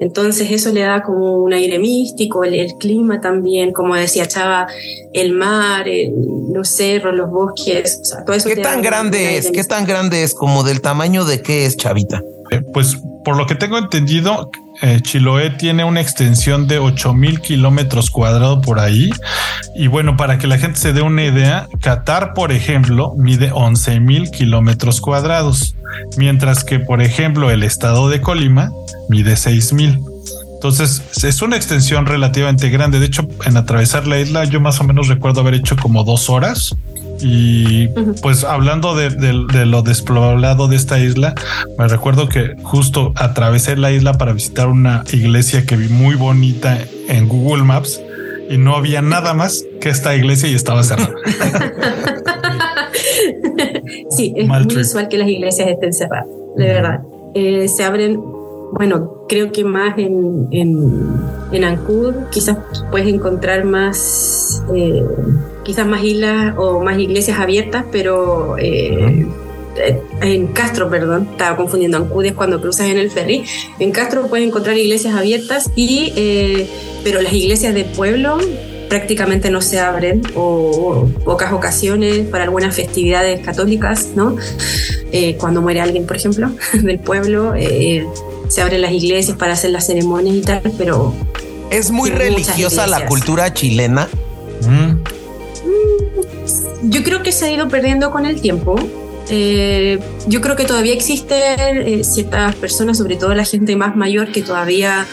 Entonces 0.00 0.50
eso 0.50 0.72
le 0.72 0.80
da 0.80 1.02
como 1.02 1.36
un 1.36 1.52
aire 1.52 1.78
místico, 1.78 2.44
el, 2.44 2.74
clima 2.78 3.20
también, 3.20 3.72
como 3.72 3.94
decía 3.94 4.26
Chava, 4.26 4.68
el 5.12 5.32
mar, 5.32 5.86
los 6.52 6.68
cerros, 6.68 7.14
los 7.14 7.30
bosques, 7.30 8.00
o 8.00 8.04
sea, 8.04 8.24
todo 8.24 8.36
eso. 8.36 8.48
¿Qué 8.48 8.56
tan 8.56 8.80
grande 8.80 9.36
es? 9.36 9.50
¿Qué 9.50 9.64
tan 9.64 9.86
grande 9.86 10.22
es? 10.22 10.34
¿Como 10.34 10.62
del 10.62 10.80
tamaño 10.80 11.24
de 11.24 11.42
qué 11.42 11.66
es, 11.66 11.76
Chavita? 11.76 12.22
Eh, 12.50 12.62
pues 12.72 12.96
por 13.24 13.36
lo 13.36 13.46
que 13.46 13.56
tengo 13.56 13.76
entendido, 13.76 14.50
eh, 14.82 15.00
Chiloé 15.00 15.50
tiene 15.50 15.84
una 15.84 16.00
extensión 16.00 16.66
de 16.66 16.78
8000 16.78 17.40
kilómetros 17.40 18.10
cuadrados 18.10 18.64
por 18.64 18.78
ahí. 18.78 19.10
Y 19.74 19.86
bueno, 19.86 20.16
para 20.16 20.38
que 20.38 20.46
la 20.46 20.58
gente 20.58 20.78
se 20.78 20.92
dé 20.92 21.02
una 21.02 21.24
idea, 21.24 21.68
Qatar, 21.80 22.34
por 22.34 22.52
ejemplo, 22.52 23.14
mide 23.16 23.50
11 23.52 24.00
mil 24.00 24.30
kilómetros 24.30 25.00
cuadrados, 25.00 25.74
mientras 26.16 26.64
que, 26.64 26.78
por 26.78 27.02
ejemplo, 27.02 27.50
el 27.50 27.62
estado 27.62 28.08
de 28.08 28.20
Colima 28.20 28.70
mide 29.08 29.36
6 29.36 29.72
mil. 29.72 30.00
Entonces 30.56 31.02
es 31.22 31.42
una 31.42 31.56
extensión 31.56 32.06
relativamente 32.06 32.68
grande. 32.70 32.98
De 32.98 33.06
hecho, 33.06 33.28
en 33.44 33.56
atravesar 33.56 34.06
la 34.06 34.18
isla, 34.18 34.44
yo 34.44 34.60
más 34.60 34.80
o 34.80 34.84
menos 34.84 35.08
recuerdo 35.08 35.40
haber 35.40 35.54
hecho 35.54 35.76
como 35.76 36.02
dos 36.02 36.28
horas 36.28 36.74
y 37.20 37.88
pues 38.20 38.44
hablando 38.44 38.94
de, 38.94 39.10
lo 39.64 39.82
despoblado 39.82 40.68
de 40.68 40.76
esta 40.76 40.98
isla, 40.98 41.34
me 41.78 41.88
recuerdo 41.88 42.28
que 42.28 42.56
justo 42.62 43.12
atravesé 43.16 43.76
la 43.76 43.92
isla 43.92 44.14
para 44.14 44.32
visitar 44.32 44.68
una 44.68 45.04
iglesia 45.12 45.64
que 45.64 45.76
vi 45.76 45.88
muy 45.88 46.14
bonita 46.14 46.78
en 47.08 47.28
Google 47.28 47.64
Maps 47.64 48.00
y 48.50 48.58
no 48.58 48.76
había 48.76 49.02
nada 49.02 49.34
más 49.34 49.64
que 49.80 49.88
esta 49.88 50.14
iglesia 50.14 50.48
y 50.48 50.54
estaba 50.54 50.82
cerrada. 50.82 51.12
sí, 54.10 54.34
es 54.36 54.48
muy 54.48 54.76
usual 54.76 55.08
que 55.08 55.18
las 55.18 55.28
iglesias 55.28 55.68
estén 55.68 55.92
cerradas, 55.92 56.26
de 56.56 56.66
verdad. 56.66 57.00
Eh, 57.34 57.68
se 57.68 57.84
abren 57.84 58.18
bueno, 58.72 59.24
creo 59.28 59.52
que 59.52 59.64
más 59.64 59.98
en, 59.98 60.48
en, 60.50 61.26
en 61.52 61.64
Ancud 61.64 62.14
quizás 62.30 62.58
puedes 62.90 63.08
encontrar 63.08 63.64
más, 63.64 64.62
eh, 64.74 65.04
quizás 65.64 65.86
más 65.86 66.02
islas 66.02 66.54
o 66.58 66.82
más 66.82 66.98
iglesias 66.98 67.38
abiertas, 67.38 67.84
pero 67.90 68.56
eh, 68.58 69.26
eh, 69.76 70.02
en 70.20 70.48
Castro, 70.48 70.90
perdón, 70.90 71.28
estaba 71.32 71.56
confundiendo 71.56 71.98
Ancud 71.98 72.24
es 72.24 72.34
cuando 72.34 72.60
cruzas 72.60 72.88
en 72.88 72.98
el 72.98 73.10
ferry. 73.10 73.44
En 73.78 73.92
Castro 73.92 74.26
puedes 74.26 74.46
encontrar 74.46 74.76
iglesias 74.76 75.14
abiertas 75.14 75.70
y, 75.76 76.12
pero 77.04 77.22
las 77.22 77.32
iglesias 77.32 77.74
de 77.74 77.84
pueblo 77.84 78.38
prácticamente 78.88 79.50
no 79.50 79.60
se 79.60 79.80
abren 79.80 80.22
o, 80.36 81.08
pocas 81.24 81.52
ocasiones 81.52 82.26
para 82.28 82.44
algunas 82.44 82.74
festividades 82.74 83.40
católicas, 83.40 84.10
¿no? 84.14 84.36
cuando 85.38 85.62
muere 85.62 85.80
alguien, 85.80 86.04
por 86.04 86.16
ejemplo, 86.16 86.50
del 86.82 86.98
pueblo, 86.98 87.54
se 88.48 88.62
abren 88.62 88.82
las 88.82 88.92
iglesias 88.92 89.36
para 89.36 89.54
hacer 89.54 89.70
las 89.70 89.86
ceremonias 89.86 90.36
y 90.36 90.40
tal, 90.40 90.62
pero... 90.78 91.14
Es 91.70 91.90
muy 91.90 92.10
religiosa 92.10 92.86
la 92.86 93.06
cultura 93.06 93.52
chilena. 93.52 94.08
Mm. 94.68 95.02
Yo 96.84 97.02
creo 97.02 97.22
que 97.22 97.32
se 97.32 97.46
ha 97.46 97.50
ido 97.50 97.68
perdiendo 97.68 98.10
con 98.10 98.26
el 98.26 98.40
tiempo. 98.40 98.76
Eh, 99.28 99.98
yo 100.28 100.40
creo 100.40 100.54
que 100.54 100.64
todavía 100.64 100.92
existen 100.92 101.58
eh, 101.58 102.04
ciertas 102.04 102.54
personas, 102.54 102.98
sobre 102.98 103.16
todo 103.16 103.34
la 103.34 103.44
gente 103.44 103.74
más 103.74 103.96
mayor, 103.96 104.30
que 104.30 104.42
todavía 104.42 105.06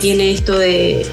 tiene 0.00 0.32
esto 0.32 0.58
de 0.58 1.04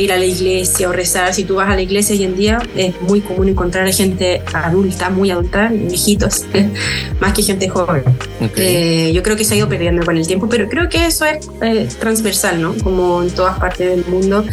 ir 0.00 0.12
a 0.12 0.18
la 0.18 0.24
iglesia 0.24 0.88
o 0.88 0.92
rezar. 0.92 1.34
Si 1.34 1.44
tú 1.44 1.56
vas 1.56 1.68
a 1.70 1.74
la 1.74 1.82
iglesia 1.82 2.14
hoy 2.14 2.24
en 2.24 2.36
día, 2.36 2.58
es 2.76 3.00
muy 3.02 3.20
común 3.20 3.48
encontrar 3.48 3.92
gente 3.92 4.42
adulta, 4.52 5.10
muy 5.10 5.30
adulta, 5.30 5.68
viejitos, 5.72 6.44
más 7.20 7.32
que 7.32 7.42
gente 7.42 7.68
joven. 7.68 8.02
Eh, 8.56 9.12
yo 9.14 9.22
creo 9.22 9.36
que 9.36 9.44
se 9.44 9.54
ha 9.54 9.56
ido 9.58 9.68
perdiendo 9.68 10.04
con 10.04 10.16
el 10.16 10.26
tiempo, 10.26 10.48
pero 10.48 10.68
creo 10.68 10.88
que 10.88 11.06
eso 11.06 11.24
es 11.24 11.48
eh, 11.62 11.88
transversal, 11.98 12.60
¿no? 12.60 12.74
Como 12.78 13.22
en 13.22 13.30
todas 13.30 13.58
partes 13.58 13.88
del 13.90 14.04
mundo, 14.06 14.44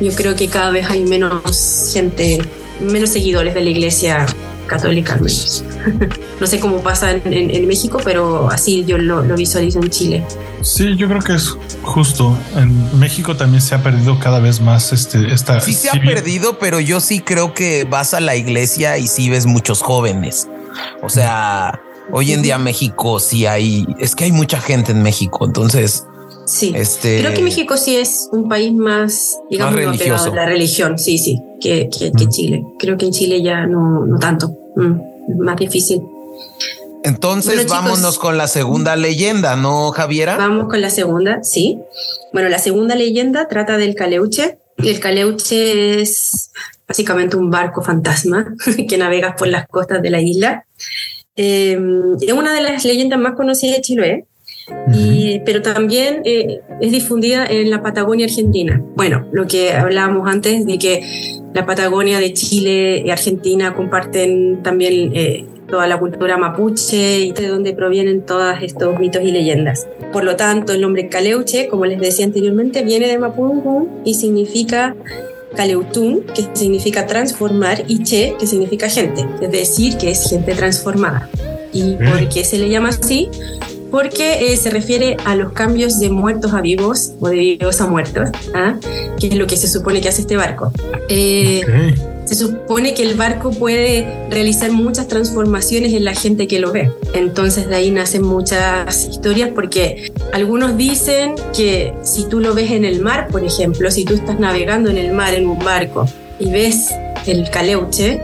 yo 0.00 0.12
creo 0.12 0.34
que 0.36 0.48
cada 0.48 0.70
vez 0.70 0.88
hay 0.88 1.04
menos 1.04 1.90
gente, 1.92 2.38
menos 2.80 3.10
seguidores 3.10 3.54
de 3.54 3.60
la 3.62 3.70
iglesia 3.70 4.26
católica 4.66 5.14
al 5.14 5.20
menos. 5.20 5.64
no 6.40 6.46
sé 6.46 6.60
cómo 6.60 6.80
pasa 6.80 7.12
en, 7.12 7.66
México, 7.66 7.98
pero 8.04 8.50
así 8.50 8.84
yo 8.84 8.98
lo, 8.98 9.22
lo, 9.22 9.34
visualizo 9.36 9.80
en 9.80 9.90
Chile. 9.90 10.24
Sí, 10.62 10.96
yo 10.96 11.08
creo 11.08 11.20
que 11.20 11.34
es 11.34 11.56
justo. 11.82 12.36
En 12.56 12.98
México 12.98 13.36
también 13.36 13.62
se 13.62 13.74
ha 13.74 13.82
perdido 13.82 14.18
cada 14.18 14.40
vez 14.40 14.60
más 14.60 14.92
este 14.92 15.32
esta. 15.32 15.60
Sí 15.60 15.72
se 15.72 15.90
ha 15.90 15.94
perdido, 15.94 16.58
pero 16.58 16.80
yo 16.80 17.00
sí 17.00 17.20
creo 17.20 17.54
que 17.54 17.84
vas 17.84 18.14
a 18.14 18.20
la 18.20 18.36
iglesia 18.36 18.98
y 18.98 19.06
sí 19.06 19.30
ves 19.30 19.46
muchos 19.46 19.82
jóvenes. 19.82 20.48
O 21.02 21.08
sea, 21.08 21.80
hoy 22.12 22.32
en 22.32 22.42
día 22.42 22.58
México 22.58 23.20
sí 23.20 23.46
hay, 23.46 23.86
es 23.98 24.14
que 24.14 24.24
hay 24.24 24.32
mucha 24.32 24.60
gente 24.60 24.92
en 24.92 25.02
México, 25.02 25.44
entonces. 25.44 26.04
Sí, 26.46 26.72
este, 26.76 27.20
creo 27.20 27.34
que 27.34 27.42
México 27.42 27.76
sí 27.76 27.96
es 27.96 28.28
un 28.30 28.48
país 28.48 28.72
más, 28.72 29.36
digamos, 29.50 29.74
más 29.74 29.84
religioso. 29.84 30.34
la 30.34 30.46
religión, 30.46 30.98
sí, 30.98 31.18
sí, 31.18 31.40
que, 31.60 31.90
que, 31.90 32.10
mm. 32.10 32.28
Chile. 32.30 32.64
Creo 32.78 32.96
que 32.96 33.06
en 33.06 33.12
Chile 33.12 33.42
ya 33.42 33.66
no, 33.66 34.06
no 34.06 34.18
tanto, 34.18 34.56
mm, 34.76 35.42
más 35.42 35.56
difícil. 35.56 36.00
Entonces 37.02 37.68
vámonos 37.68 38.18
con 38.18 38.36
la 38.36 38.48
segunda 38.48 38.96
leyenda, 38.96 39.56
¿no, 39.56 39.90
Javiera? 39.90 40.36
Vamos 40.36 40.68
con 40.68 40.80
la 40.80 40.90
segunda, 40.90 41.42
sí. 41.42 41.78
Bueno, 42.32 42.48
la 42.48 42.58
segunda 42.58 42.94
leyenda 42.94 43.48
trata 43.48 43.76
del 43.76 43.94
Caleuche. 43.94 44.58
El 44.76 45.00
Caleuche 45.00 46.00
es 46.00 46.50
básicamente 46.86 47.36
un 47.36 47.50
barco 47.50 47.82
fantasma 47.82 48.54
que 48.88 48.98
navega 48.98 49.36
por 49.36 49.48
las 49.48 49.68
costas 49.68 50.02
de 50.02 50.10
la 50.10 50.20
isla. 50.20 50.64
Em, 51.36 52.16
es 52.20 52.32
una 52.32 52.54
de 52.54 52.62
las 52.62 52.84
leyendas 52.84 53.20
más 53.20 53.34
conocidas 53.34 53.76
de 53.76 53.82
Chile, 53.82 54.24
y, 54.92 55.40
pero 55.44 55.62
también 55.62 56.22
eh, 56.24 56.60
es 56.80 56.92
difundida 56.92 57.46
en 57.46 57.70
la 57.70 57.82
Patagonia 57.82 58.26
Argentina. 58.26 58.82
Bueno, 58.96 59.26
lo 59.32 59.46
que 59.46 59.72
hablábamos 59.72 60.28
antes 60.28 60.66
de 60.66 60.78
que 60.78 61.02
la 61.54 61.64
Patagonia 61.64 62.18
de 62.18 62.32
Chile 62.32 63.02
y 63.04 63.10
Argentina 63.10 63.74
comparten 63.74 64.62
también 64.62 65.12
eh, 65.14 65.46
toda 65.68 65.86
la 65.86 65.98
cultura 65.98 66.36
mapuche 66.36 67.20
y 67.20 67.32
de 67.32 67.48
donde 67.48 67.72
provienen 67.74 68.22
todos 68.22 68.56
estos 68.62 68.98
mitos 68.98 69.22
y 69.22 69.32
leyendas. 69.32 69.86
Por 70.12 70.24
lo 70.24 70.36
tanto, 70.36 70.72
el 70.72 70.80
nombre 70.80 71.08
Caleuche, 71.08 71.68
como 71.68 71.86
les 71.86 72.00
decía 72.00 72.24
anteriormente, 72.24 72.82
viene 72.82 73.08
de 73.08 73.18
Mapudungun 73.18 73.88
y 74.04 74.14
significa 74.14 74.94
Caleutún, 75.56 76.24
que 76.34 76.44
significa 76.52 77.06
transformar, 77.06 77.84
y 77.88 78.02
Che, 78.02 78.36
que 78.38 78.46
significa 78.46 78.88
gente, 78.88 79.24
es 79.40 79.50
decir, 79.50 79.96
que 79.96 80.10
es 80.10 80.28
gente 80.28 80.54
transformada. 80.54 81.28
¿Y 81.72 81.94
por 81.94 82.28
qué 82.28 82.44
se 82.44 82.58
le 82.58 82.68
llama 82.68 82.90
así? 82.90 83.28
Porque 83.90 84.52
eh, 84.52 84.56
se 84.56 84.70
refiere 84.70 85.16
a 85.24 85.36
los 85.36 85.52
cambios 85.52 85.98
de 85.98 86.10
muertos 86.10 86.52
a 86.52 86.60
vivos 86.60 87.12
o 87.20 87.28
de 87.28 87.36
vivos 87.36 87.80
a 87.80 87.86
muertos, 87.86 88.30
¿ah? 88.54 88.78
que 89.18 89.28
es 89.28 89.34
lo 89.34 89.46
que 89.46 89.56
se 89.56 89.68
supone 89.68 90.00
que 90.00 90.08
hace 90.08 90.22
este 90.22 90.36
barco. 90.36 90.72
Eh, 91.08 91.94
se 92.26 92.34
supone 92.34 92.92
que 92.92 93.04
el 93.04 93.14
barco 93.14 93.52
puede 93.52 94.28
realizar 94.28 94.72
muchas 94.72 95.06
transformaciones 95.06 95.92
en 95.92 96.04
la 96.04 96.14
gente 96.14 96.48
que 96.48 96.58
lo 96.58 96.72
ve. 96.72 96.90
Entonces 97.14 97.68
de 97.68 97.76
ahí 97.76 97.92
nacen 97.92 98.22
muchas 98.22 99.06
historias 99.06 99.50
porque 99.54 100.10
algunos 100.32 100.76
dicen 100.76 101.36
que 101.54 101.94
si 102.02 102.28
tú 102.28 102.40
lo 102.40 102.52
ves 102.52 102.72
en 102.72 102.84
el 102.84 103.00
mar, 103.00 103.28
por 103.28 103.44
ejemplo, 103.44 103.90
si 103.92 104.04
tú 104.04 104.14
estás 104.14 104.40
navegando 104.40 104.90
en 104.90 104.98
el 104.98 105.12
mar 105.12 105.34
en 105.34 105.46
un 105.46 105.60
barco 105.60 106.08
y 106.40 106.50
ves 106.50 106.88
el 107.26 107.48
caleuche, 107.48 108.20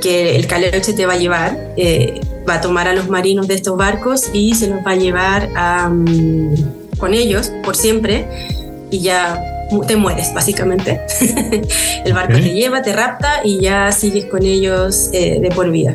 que 0.00 0.36
el 0.36 0.46
caleuche 0.46 0.92
te 0.92 1.04
va 1.04 1.14
a 1.14 1.18
llevar, 1.18 1.72
eh, 1.76 2.20
va 2.48 2.54
a 2.54 2.60
tomar 2.60 2.88
a 2.88 2.94
los 2.94 3.08
marinos 3.08 3.48
de 3.48 3.54
estos 3.54 3.76
barcos 3.76 4.30
y 4.32 4.54
se 4.54 4.68
los 4.68 4.84
va 4.84 4.92
a 4.92 4.96
llevar 4.96 5.50
con 6.98 7.14
ellos 7.14 7.50
por 7.62 7.76
siempre 7.76 8.26
y 8.90 9.00
ya 9.00 9.42
te 9.86 9.96
mueres, 9.96 10.32
básicamente. 10.34 11.00
el 12.04 12.12
barco 12.12 12.34
te 12.34 12.54
lleva, 12.54 12.82
te 12.82 12.92
rapta 12.92 13.40
y 13.44 13.60
ya 13.60 13.90
sigues 13.92 14.26
con 14.26 14.44
ellos 14.44 15.10
eh, 15.12 15.38
de 15.40 15.50
por 15.50 15.70
vida. 15.70 15.94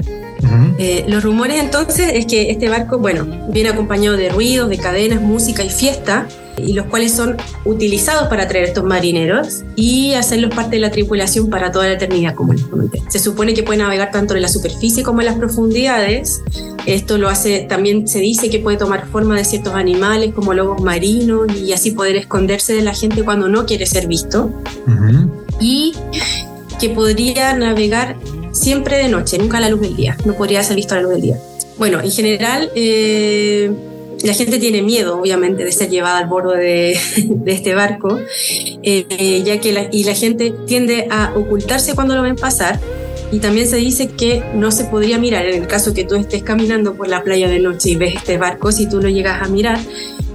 Eh, 0.79 1.06
los 1.08 1.24
rumores 1.24 1.60
entonces 1.60 2.12
es 2.13 2.25
que 2.25 2.50
este 2.50 2.70
barco, 2.70 2.98
bueno, 2.98 3.27
viene 3.50 3.70
acompañado 3.70 4.18
de 4.18 4.29
ruidos, 4.29 4.70
de 4.70 4.77
cadenas, 4.77 5.22
música 5.22 5.63
y 5.63 5.70
fiesta 5.70 6.25
y 6.66 6.74
los 6.74 6.86
cuales 6.88 7.13
son 7.13 7.38
utilizados 7.66 8.28
para 8.28 8.48
traer 8.48 8.66
estos 8.66 8.84
marineros 8.84 9.63
y 9.75 10.13
hacerlos 10.13 10.54
parte 10.54 10.75
de 10.75 10.82
la 10.82 10.92
tripulación 10.92 11.50
para 11.50 11.72
toda 11.72 11.88
la 11.88 11.94
eternidad, 11.94 12.36
como 12.36 12.54
les 12.54 12.63
comenté. 12.66 13.01
Se 13.10 13.20
supone 13.20 13.54
que 13.54 13.63
puede 13.63 13.80
navegar 13.80 14.12
tanto 14.12 14.36
en 14.36 14.42
la 14.42 14.48
superficie 14.48 15.04
como 15.04 15.22
en 15.22 15.28
las 15.28 15.36
profundidades. 15.36 16.42
Esto 16.86 17.18
lo 17.18 17.30
hace, 17.30 17.66
también 17.70 18.08
se 18.08 18.20
dice 18.20 18.50
que 18.50 18.60
puede 18.60 18.78
tomar 18.78 19.08
forma 19.08 19.36
de 19.36 19.46
ciertos 19.46 19.74
animales 19.74 20.34
como 20.34 20.54
lobos 20.54 20.82
marinos 20.82 21.48
y 21.56 21.74
así 21.74 21.92
poder 21.92 22.16
esconderse 22.16 22.74
de 22.74 22.82
la 22.82 22.94
gente 22.94 23.24
cuando 23.24 23.48
no 23.50 23.66
quiere 23.66 23.86
ser 23.86 24.08
visto. 24.08 24.51
Y 25.60 25.94
que 26.80 26.89
podría 26.89 27.54
navegar 27.54 28.16
siempre 28.51 28.98
de 28.98 29.10
noche, 29.10 29.38
nunca 29.38 29.58
a 29.58 29.62
la 29.62 29.70
luz 29.70 29.82
del 29.82 29.96
día, 29.96 30.18
no 30.25 30.34
podría 30.34 30.63
ser 30.63 30.75
visto 30.75 30.94
a 30.94 30.98
la 30.98 31.04
luz 31.04 31.12
del 31.13 31.22
día. 31.22 31.38
Bueno, 31.78 32.01
en 32.01 32.12
general, 32.12 32.70
eh, 32.75 33.72
la 34.24 34.34
gente 34.34 34.60
tiene 34.60 34.82
miedo, 34.82 35.20
obviamente, 35.20 35.64
de 35.64 35.72
ser 35.72 35.90
llevada 35.90 36.18
al 36.18 36.28
borde 36.28 36.58
de, 37.18 37.52
este 37.52 37.74
barco, 37.74 38.20
eh, 38.84 39.44
ya 39.46 39.60
que 39.60 39.72
la, 39.72 39.88
y 39.92 40.04
la 40.04 40.14
gente 40.14 40.54
tiende 40.66 41.08
a 41.10 41.34
ocultarse 41.36 41.96
cuando 41.96 42.16
lo 42.16 42.22
ven 42.22 42.36
pasar. 42.36 42.80
Y 43.32 43.40
también 43.40 43.68
se 43.68 43.78
dice 43.78 44.08
que 44.08 44.44
no 44.56 44.72
se 44.72 44.86
podría 44.86 45.20
mirar 45.20 45.46
en 45.46 45.62
el 45.62 45.68
caso 45.68 45.94
que 45.94 46.04
tú 46.04 46.16
estés 46.16 46.42
caminando 46.42 46.96
por 46.96 47.08
la 47.08 47.24
playa 47.24 47.48
de 47.48 47.60
noche 47.60 47.92
y 47.92 47.96
ves 47.96 48.16
este 48.16 48.40
barco, 48.40 48.72
si 48.72 48.90
tú 48.90 49.00
lo 49.00 49.08
llegas 49.08 49.44
a 49.44 49.48
mirar, 49.48 49.78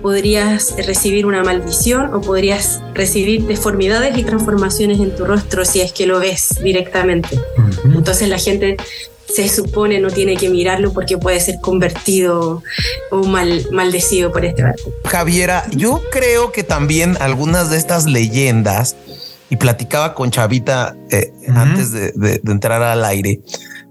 podrías 0.01 0.77
recibir 0.77 1.27
una 1.27 1.43
maldición 1.43 2.15
o 2.15 2.21
podrías 2.21 2.81
recibir 2.95 3.47
deformidades 3.47 4.17
y 4.17 4.23
transformaciones 4.23 5.01
en 5.01 5.17
tu 5.17 5.25
rostro 5.25 5.65
si 5.65 5.81
es 5.81 5.93
que 5.93 6.07
lo 6.07 6.21
ves 6.21 6.61
directamente. 6.63 7.37
Entonces 7.85 8.29
la 8.29 8.39
gente 8.39 8.77
se 9.35 9.49
supone 9.49 10.01
no 10.01 10.11
tiene 10.11 10.37
que 10.37 10.49
mirarlo 10.49 10.93
porque 10.93 11.19
puede 11.19 11.41
ser 11.41 11.61
convertido 11.61 12.63
o 13.11 13.25
mal, 13.25 13.67
maldecido 13.73 14.31
por 14.31 14.45
este 14.45 14.63
barco. 14.63 14.93
Javiera, 15.05 15.65
yo 15.71 16.03
creo 16.13 16.53
que 16.53 16.63
también 16.63 17.17
algunas 17.21 17.71
de 17.71 17.79
estas 17.79 18.07
leyendas, 18.07 18.97
y 19.51 19.57
platicaba 19.57 20.15
con 20.15 20.31
Chavita 20.31 20.97
eh, 21.11 21.33
antes 21.49 21.93
de, 21.93 22.41
entrar 22.47 22.83
al 22.83 23.05
aire, 23.05 23.41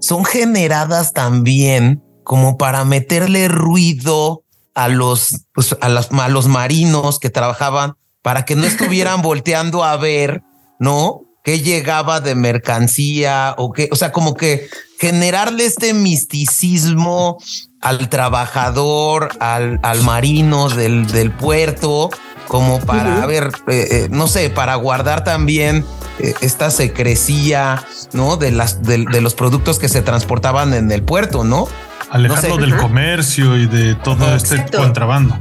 son 0.00 0.24
generadas 0.24 1.12
también 1.12 2.02
como 2.22 2.56
para 2.56 2.84
meterle 2.84 3.48
ruido 3.48 4.44
a 4.74 4.88
los, 4.88 5.44
pues, 5.52 5.76
a, 5.80 5.86
a 5.86 6.28
los 6.28 6.48
marinos 6.48 7.18
que 7.18 7.30
trabajaban 7.30 7.94
para 8.22 8.44
que 8.44 8.56
no 8.56 8.64
estuvieran 8.64 9.22
volteando 9.22 9.84
a 9.84 9.96
ver, 9.96 10.42
¿no? 10.78 11.20
qué 11.44 11.60
llegaba 11.60 12.20
de 12.20 12.34
mercancía 12.34 13.54
o 13.58 13.70
qué, 13.70 13.88
o 13.92 13.96
sea, 13.96 14.10
como 14.10 14.34
que 14.34 14.66
generarle 15.04 15.66
este 15.66 15.92
misticismo 15.92 17.36
al 17.82 18.08
trabajador, 18.08 19.28
al, 19.38 19.78
al 19.82 20.02
marino 20.02 20.70
del, 20.70 21.06
del 21.08 21.30
puerto, 21.30 22.08
como 22.48 22.80
para, 22.80 23.26
ver, 23.26 23.50
eh, 23.68 23.86
eh, 23.90 24.08
no 24.10 24.28
sé, 24.28 24.48
para 24.48 24.76
guardar 24.76 25.22
también 25.22 25.84
eh, 26.18 26.32
esta 26.40 26.70
secrecía, 26.70 27.84
¿no? 28.14 28.38
De, 28.38 28.50
las, 28.50 28.82
de, 28.82 29.20
los 29.20 29.34
productos 29.34 29.78
que 29.78 29.90
se 29.90 30.00
transportaban 30.00 30.72
en 30.72 30.90
el 30.90 31.02
puerto, 31.02 31.44
¿no? 31.44 31.68
Alejarlo 32.08 32.56
del 32.56 32.74
comercio 32.74 33.58
y 33.58 33.66
de 33.66 33.96
todo 33.96 34.34
este 34.34 34.64
contrabando. 34.74 35.38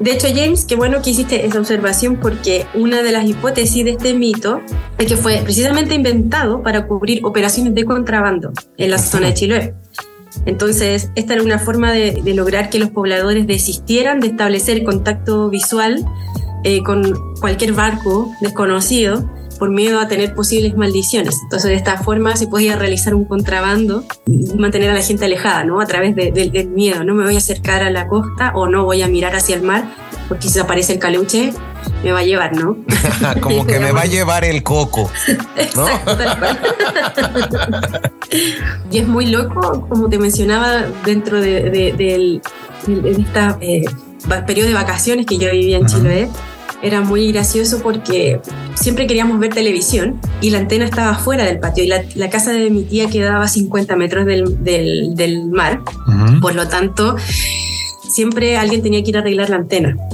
De 0.00 0.12
hecho, 0.12 0.28
James, 0.34 0.64
qué 0.64 0.76
bueno 0.76 1.02
que 1.02 1.10
hiciste 1.10 1.44
esa 1.44 1.58
observación 1.58 2.16
porque 2.16 2.66
una 2.72 3.02
de 3.02 3.12
las 3.12 3.26
hipótesis 3.26 3.84
de 3.84 3.90
este 3.90 4.14
mito 4.14 4.62
es 4.96 5.06
que 5.06 5.16
fue 5.18 5.42
precisamente 5.44 5.94
inventado 5.94 6.62
para 6.62 6.86
cubrir 6.86 7.20
operaciones 7.22 7.74
de 7.74 7.84
contrabando 7.84 8.50
en 8.78 8.90
la 8.90 8.96
zona 8.98 9.26
de 9.26 9.34
Chiloé. 9.34 9.74
Entonces, 10.46 11.10
esta 11.16 11.34
era 11.34 11.42
una 11.42 11.58
forma 11.58 11.92
de, 11.92 12.22
lograr 12.34 12.70
que 12.70 12.78
los 12.78 12.88
pobladores 12.90 13.46
desistieran 13.46 14.20
de 14.20 14.28
establecer 14.28 14.84
contacto 14.84 15.50
visual 15.50 16.02
eh, 16.64 16.82
con 16.82 17.14
cualquier 17.38 17.74
barco 17.74 18.32
desconocido 18.40 19.30
por 19.60 19.70
miedo 19.70 20.00
a 20.00 20.08
tener 20.08 20.34
posibles 20.34 20.74
maldiciones. 20.74 21.38
Entonces, 21.42 21.68
de 21.68 21.76
esta 21.76 21.98
forma 21.98 22.34
se 22.34 22.48
podía 22.48 22.76
realizar 22.76 23.14
un 23.14 23.26
contrabando 23.26 24.04
y 24.26 24.54
mantener 24.54 24.88
a 24.88 24.94
la 24.94 25.02
gente 25.02 25.26
alejada, 25.26 25.64
¿no? 25.64 25.82
A 25.82 25.86
través 25.86 26.16
del 26.16 26.70
miedo. 26.70 27.04
No 27.04 27.14
me 27.14 27.24
voy 27.24 27.34
a 27.34 27.38
acercar 27.38 27.82
a 27.82 27.90
la 27.90 28.08
costa 28.08 28.52
o 28.54 28.66
no 28.66 28.84
voy 28.84 29.02
a 29.02 29.08
mirar 29.08 29.36
hacia 29.36 29.54
el 29.54 29.62
mar, 29.62 29.84
porque 30.28 30.48
si 30.48 30.58
aparece 30.58 30.94
el 30.94 30.98
caleuche, 30.98 31.52
me 32.02 32.10
va 32.10 32.20
a 32.20 32.24
llevar, 32.24 32.56
¿no? 32.56 32.78
Como 33.40 33.66
que 33.66 33.78
me 33.78 33.92
va 33.92 34.00
a 34.00 34.06
llevar 34.06 34.44
el 34.44 34.62
coco. 34.62 35.10
¿no? 35.76 35.86
y 38.90 38.98
es 38.98 39.06
muy 39.06 39.26
loco, 39.26 39.86
como 39.88 40.08
te 40.08 40.18
mencionaba, 40.18 40.86
dentro 41.04 41.40
de, 41.40 41.70
de, 41.70 42.40
este 42.86 43.84
periodo 44.46 44.68
de 44.68 44.74
vacaciones 44.74 45.26
que 45.26 45.36
yo 45.36 45.50
vivía 45.50 45.76
en 45.76 45.86
Chile 45.86 46.30
era 46.82 47.00
muy 47.02 47.32
gracioso 47.32 47.80
porque 47.82 48.40
siempre 48.74 49.06
queríamos 49.06 49.38
ver 49.38 49.52
televisión 49.52 50.20
y 50.40 50.50
la 50.50 50.58
antena 50.58 50.84
estaba 50.84 51.14
fuera 51.14 51.44
del 51.44 51.58
patio 51.58 51.84
y 51.84 51.88
la, 51.88 52.30
casa 52.30 52.52
de 52.52 52.70
mi 52.70 52.84
tía 52.84 53.08
quedaba 53.08 53.44
a 53.44 53.48
50 53.48 53.96
metros 53.96 54.26
del, 54.26 54.62
del, 54.62 55.46
mar. 55.50 55.80
Por 56.40 56.54
lo 56.54 56.68
tanto, 56.68 57.16
siempre 58.08 58.56
alguien 58.56 58.82
tenía 58.82 59.02
que 59.02 59.10
ir 59.10 59.16
a 59.16 59.20
arreglar 59.20 59.50
la 59.50 59.56
antena. 59.56 59.96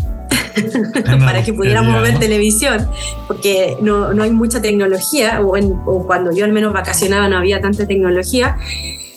para 1.21 1.45
que 1.45 1.53
pudiéramos 1.53 2.01
ver 2.03 2.19
televisión, 2.19 2.89
porque 3.27 3.77
no, 3.81 4.13
no 4.15 4.23
hay 4.23 4.31
mucha 4.31 4.63
tecnología, 4.63 5.41
o, 5.43 5.57
o, 5.87 6.07
cuando 6.07 6.33
yo 6.33 6.45
al 6.45 6.53
menos 6.53 6.73
vacacionaba 6.73 7.29
no 7.29 7.37
había 7.37 7.61
tanta 7.61 7.87
tecnología. 7.87 8.57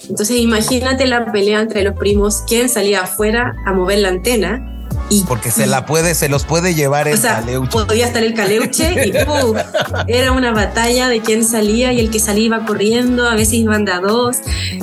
Entonces 0.10 0.38
imagínate 0.38 1.06
la 1.06 1.32
pelea 1.32 1.62
entre 1.62 1.84
los 1.84 1.96
primos, 1.96 2.44
quién 2.48 2.68
salía 2.68 3.02
afuera 3.02 3.56
a 3.66 3.74
mover 3.74 4.00
la 4.00 4.10
antena 4.10 4.79
porque 5.28 5.52
se 5.52 5.67
la 5.67 5.86
puede, 5.86 6.15
se 6.15 6.30
los 6.30 6.45
puede 6.45 6.76
llevar 6.76 7.08
el 7.08 7.19
caleuche. 7.19 7.72
Podía 7.72 8.08
estar 8.08 8.24
el 8.24 8.34
caleuche 8.34 9.08
y 9.08 9.13
era 10.08 10.32
una 10.32 10.52
batalla 10.52 11.10
de 11.10 11.22
quién 11.22 11.43
salía 11.43 11.91
y 11.93 12.00
el 12.00 12.10
que 12.10 12.19
salía 12.19 12.45
iba 12.45 12.65
corriendo, 12.65 13.28
a 13.28 13.36
veces 13.36 13.56
iban 13.56 13.86
de 13.86 13.91
a 13.91 14.00
dos 14.00 14.38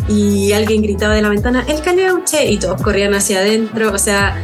y 0.09 0.53
alguien 0.53 0.83
gritaba 0.83 1.15
de 1.15 1.23
la 1.23 1.29
ventana, 1.29 1.65
el 1.69 1.81
caleuche, 1.81 2.47
y 2.47 2.59
todos 2.59 2.81
corrían 2.83 3.15
hacia 3.15 3.39
adentro. 3.39 3.93
O 3.93 3.99
sea, 3.99 4.37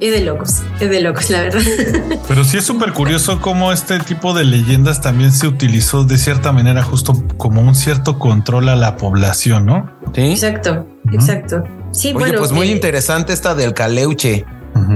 es 0.00 0.10
de 0.10 0.24
locos, 0.24 0.62
es 0.80 0.90
de 0.90 1.00
locos, 1.00 1.30
la 1.30 1.42
verdad. 1.42 1.60
Pero 2.28 2.44
sí 2.44 2.56
es 2.58 2.64
súper 2.64 2.92
curioso 2.92 3.40
cómo 3.40 3.72
este 3.72 4.00
tipo 4.00 4.34
de 4.34 4.44
leyendas 4.44 5.00
también 5.00 5.32
se 5.32 5.46
utilizó 5.46 6.04
de 6.04 6.18
cierta 6.18 6.50
manera 6.52 6.82
justo 6.82 7.22
como 7.36 7.60
un 7.60 7.74
cierto 7.74 8.18
control 8.18 8.68
a 8.68 8.76
la 8.76 8.96
población, 8.96 9.66
¿no? 9.66 9.90
Sí. 10.14 10.32
Exacto, 10.32 10.86
exacto. 11.12 11.62
Sí, 11.92 12.12
Oye, 12.14 12.32
pues 12.32 12.52
muy 12.52 12.68
eh, 12.68 12.72
interesante 12.72 13.32
esta 13.32 13.54
del 13.54 13.74
caleuche. 13.74 14.44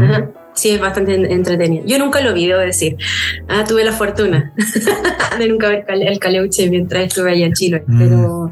Sí, 0.56 0.70
es 0.70 0.80
bastante 0.80 1.14
entretenido. 1.14 1.84
Yo 1.84 1.98
nunca 1.98 2.22
lo 2.22 2.32
vi, 2.32 2.46
debo 2.46 2.60
decir. 2.60 2.96
Ah, 3.46 3.64
tuve 3.68 3.84
la 3.84 3.92
fortuna 3.92 4.54
de 5.38 5.48
nunca 5.48 5.68
ver 5.68 5.84
el 5.86 6.18
caleuche 6.18 6.70
mientras 6.70 7.04
estuve 7.04 7.32
allá 7.32 7.44
en 7.44 7.52
Chile, 7.52 7.84
mm. 7.86 7.98
pero, 7.98 8.50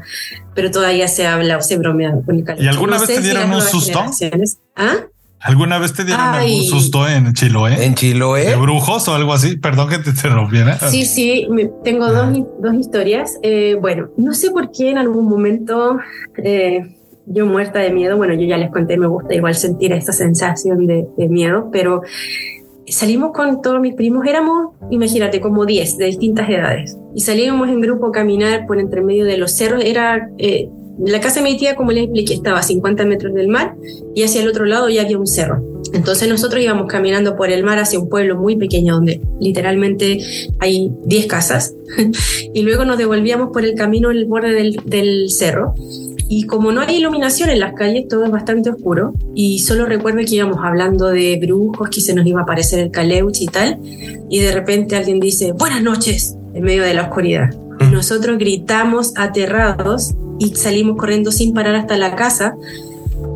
pero 0.53 0.69
todavía 0.69 1.07
se 1.07 1.25
habla 1.25 1.57
o 1.57 1.61
se 1.61 1.77
bromea 1.77 2.13
con 2.23 2.35
el 2.35 2.43
caleuche. 2.43 2.63
¿Y 2.63 2.67
alguna 2.67 2.99
vez 2.99 3.07
te 3.07 3.21
dieron 3.21 3.51
un 3.51 3.61
susto? 3.61 4.05
¿Ah? 4.75 4.97
¿Alguna 5.39 5.77
vez 5.79 5.93
te 5.93 6.05
dieron 6.05 6.25
algún 6.25 6.63
susto 6.63 7.07
en 7.07 7.33
Chiloé? 7.33 7.85
¿En 7.85 7.93
Chiloé? 7.93 8.45
¿De 8.45 8.55
brujos 8.55 9.07
o 9.07 9.15
algo 9.15 9.33
así? 9.33 9.57
Perdón 9.57 9.89
que 9.89 9.99
te 9.99 10.11
interrumpiera. 10.11 10.77
Sí, 10.89 11.05
sí, 11.05 11.47
tengo 11.83 12.11
dos, 12.11 12.35
dos 12.61 12.73
historias. 12.75 13.37
Eh, 13.43 13.77
bueno, 13.79 14.09
no 14.17 14.33
sé 14.33 14.49
por 14.49 14.71
qué 14.71 14.89
en 14.91 14.97
algún 14.97 15.27
momento 15.27 15.99
eh, 16.37 16.97
yo 17.27 17.45
muerta 17.45 17.79
de 17.79 17.91
miedo, 17.91 18.17
bueno, 18.17 18.33
yo 18.33 18.45
ya 18.45 18.57
les 18.57 18.71
conté, 18.71 18.97
me 18.97 19.07
gusta 19.07 19.33
igual 19.33 19.55
sentir 19.55 19.91
esta 19.93 20.11
sensación 20.11 20.85
de, 20.85 21.07
miedo, 21.29 21.69
pero 21.71 22.01
salimos 22.87 23.31
con 23.31 23.61
todos 23.61 23.81
mis 23.81 23.95
primos, 23.95 24.25
éramos, 24.27 24.73
imagínate, 24.91 25.41
como 25.41 25.65
10 25.65 25.97
de 25.97 26.05
distintas 26.05 26.49
edades, 26.49 26.97
y 27.15 27.21
salíamos 27.21 27.69
en 27.69 27.81
grupo 27.81 28.07
a 28.07 28.11
caminar 28.11 28.65
por 28.67 28.79
entre 28.79 29.01
medio 29.01 29.25
de 29.25 29.37
los 29.37 29.55
cerros, 29.55 29.83
era... 29.83 30.29
Eh, 30.37 30.69
la 30.97 31.19
casa 31.19 31.41
de 31.41 31.49
mi 31.49 31.57
tía, 31.57 31.75
como 31.75 31.91
les 31.91 32.05
expliqué, 32.05 32.35
estaba 32.35 32.59
a 32.59 32.63
50 32.63 33.03
metros 33.03 33.33
del 33.33 33.49
mar 33.49 33.75
y 34.13 34.23
hacia 34.23 34.41
el 34.41 34.47
otro 34.47 34.63
lado 34.63 34.87
ya 34.87 35.01
había 35.01 35.17
un 35.17 35.27
cerro. 35.27 35.61
Entonces 35.91 36.29
nosotros 36.29 36.63
íbamos 36.63 36.87
caminando 36.87 37.35
por 37.35 37.51
el 37.51 37.65
mar 37.65 37.79
hacia 37.79 37.99
un 37.99 38.07
pueblo 38.07 38.37
muy 38.37 38.55
pequeño 38.55 38.95
donde 38.95 39.19
literalmente 39.41 40.19
hay 40.59 40.89
10 41.03 41.25
casas 41.25 41.75
y 42.53 42.61
luego 42.61 42.85
nos 42.85 42.97
devolvíamos 42.97 43.49
por 43.51 43.65
el 43.65 43.75
camino 43.75 44.09
el 44.09 44.25
borde 44.25 44.73
del 44.85 45.29
cerro 45.29 45.73
y 46.27 46.43
como 46.43 46.71
no 46.71 46.81
hay 46.81 46.97
iluminación 46.97 47.49
en 47.49 47.59
las 47.59 47.73
calles, 47.73 48.07
todo 48.07 48.25
es 48.25 48.31
bastante 48.31 48.69
oscuro. 48.71 49.13
Y 49.35 49.59
solo 49.59 49.85
recuerdo 49.85 50.19
que 50.19 50.35
íbamos 50.35 50.57
hablando 50.63 51.09
de 51.09 51.37
brujos, 51.41 51.89
que 51.89 52.01
se 52.01 52.13
nos 52.15 52.25
iba 52.25 52.39
a 52.39 52.43
aparecer 52.43 52.79
el 52.79 52.91
caleuche 52.91 53.43
y 53.43 53.47
tal. 53.47 53.79
Y 54.29 54.39
de 54.39 54.51
repente 54.51 54.95
alguien 54.95 55.19
dice, 55.19 55.51
buenas 55.51 55.83
noches, 55.83 56.35
en 56.53 56.63
medio 56.63 56.83
de 56.83 56.93
la 56.93 57.03
oscuridad. 57.03 57.53
Y 57.79 57.85
nosotros 57.85 58.37
gritamos 58.39 59.13
aterrados 59.17 60.15
y 60.39 60.55
salimos 60.55 60.97
corriendo 60.97 61.31
sin 61.31 61.53
parar 61.53 61.75
hasta 61.75 61.97
la 61.97 62.15
casa. 62.15 62.55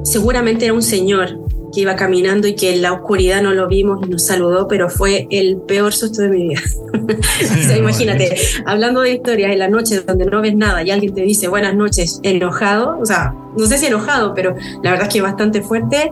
Seguramente 0.04 0.65
era 0.65 0.73
un 0.73 0.82
señor 0.82 1.38
que 1.73 1.82
iba 1.82 1.95
caminando 1.95 2.47
y 2.47 2.55
que 2.55 2.73
en 2.73 2.82
la 2.82 2.93
oscuridad 2.93 3.41
no 3.41 3.53
lo 3.53 3.67
vimos 3.67 3.99
y 4.05 4.10
nos 4.10 4.25
saludó, 4.25 4.67
pero 4.67 4.89
fue 4.89 5.27
el 5.29 5.58
peor 5.58 5.93
susto 5.93 6.21
de 6.21 6.29
mi 6.29 6.49
vida. 6.49 6.62
o 6.93 7.67
sea, 7.67 7.77
imagínate, 7.77 8.36
hablando 8.65 9.01
de 9.01 9.13
historias 9.13 9.51
en 9.51 9.60
la 9.60 9.67
noche 9.67 10.01
donde 10.01 10.25
no 10.25 10.41
ves 10.41 10.55
nada 10.55 10.84
y 10.84 10.91
alguien 10.91 11.13
te 11.13 11.21
dice 11.21 11.47
buenas 11.47 11.75
noches, 11.75 12.19
enojado, 12.23 12.99
o 12.99 13.05
sea, 13.05 13.34
no 13.58 13.65
sé 13.65 13.77
si 13.77 13.88
enojado, 13.88 14.34
pero 14.34 14.55
la 14.84 14.91
verdad 14.91 15.08
es 15.08 15.13
que 15.13 15.21
bastante 15.21 15.62
fuerte. 15.62 16.12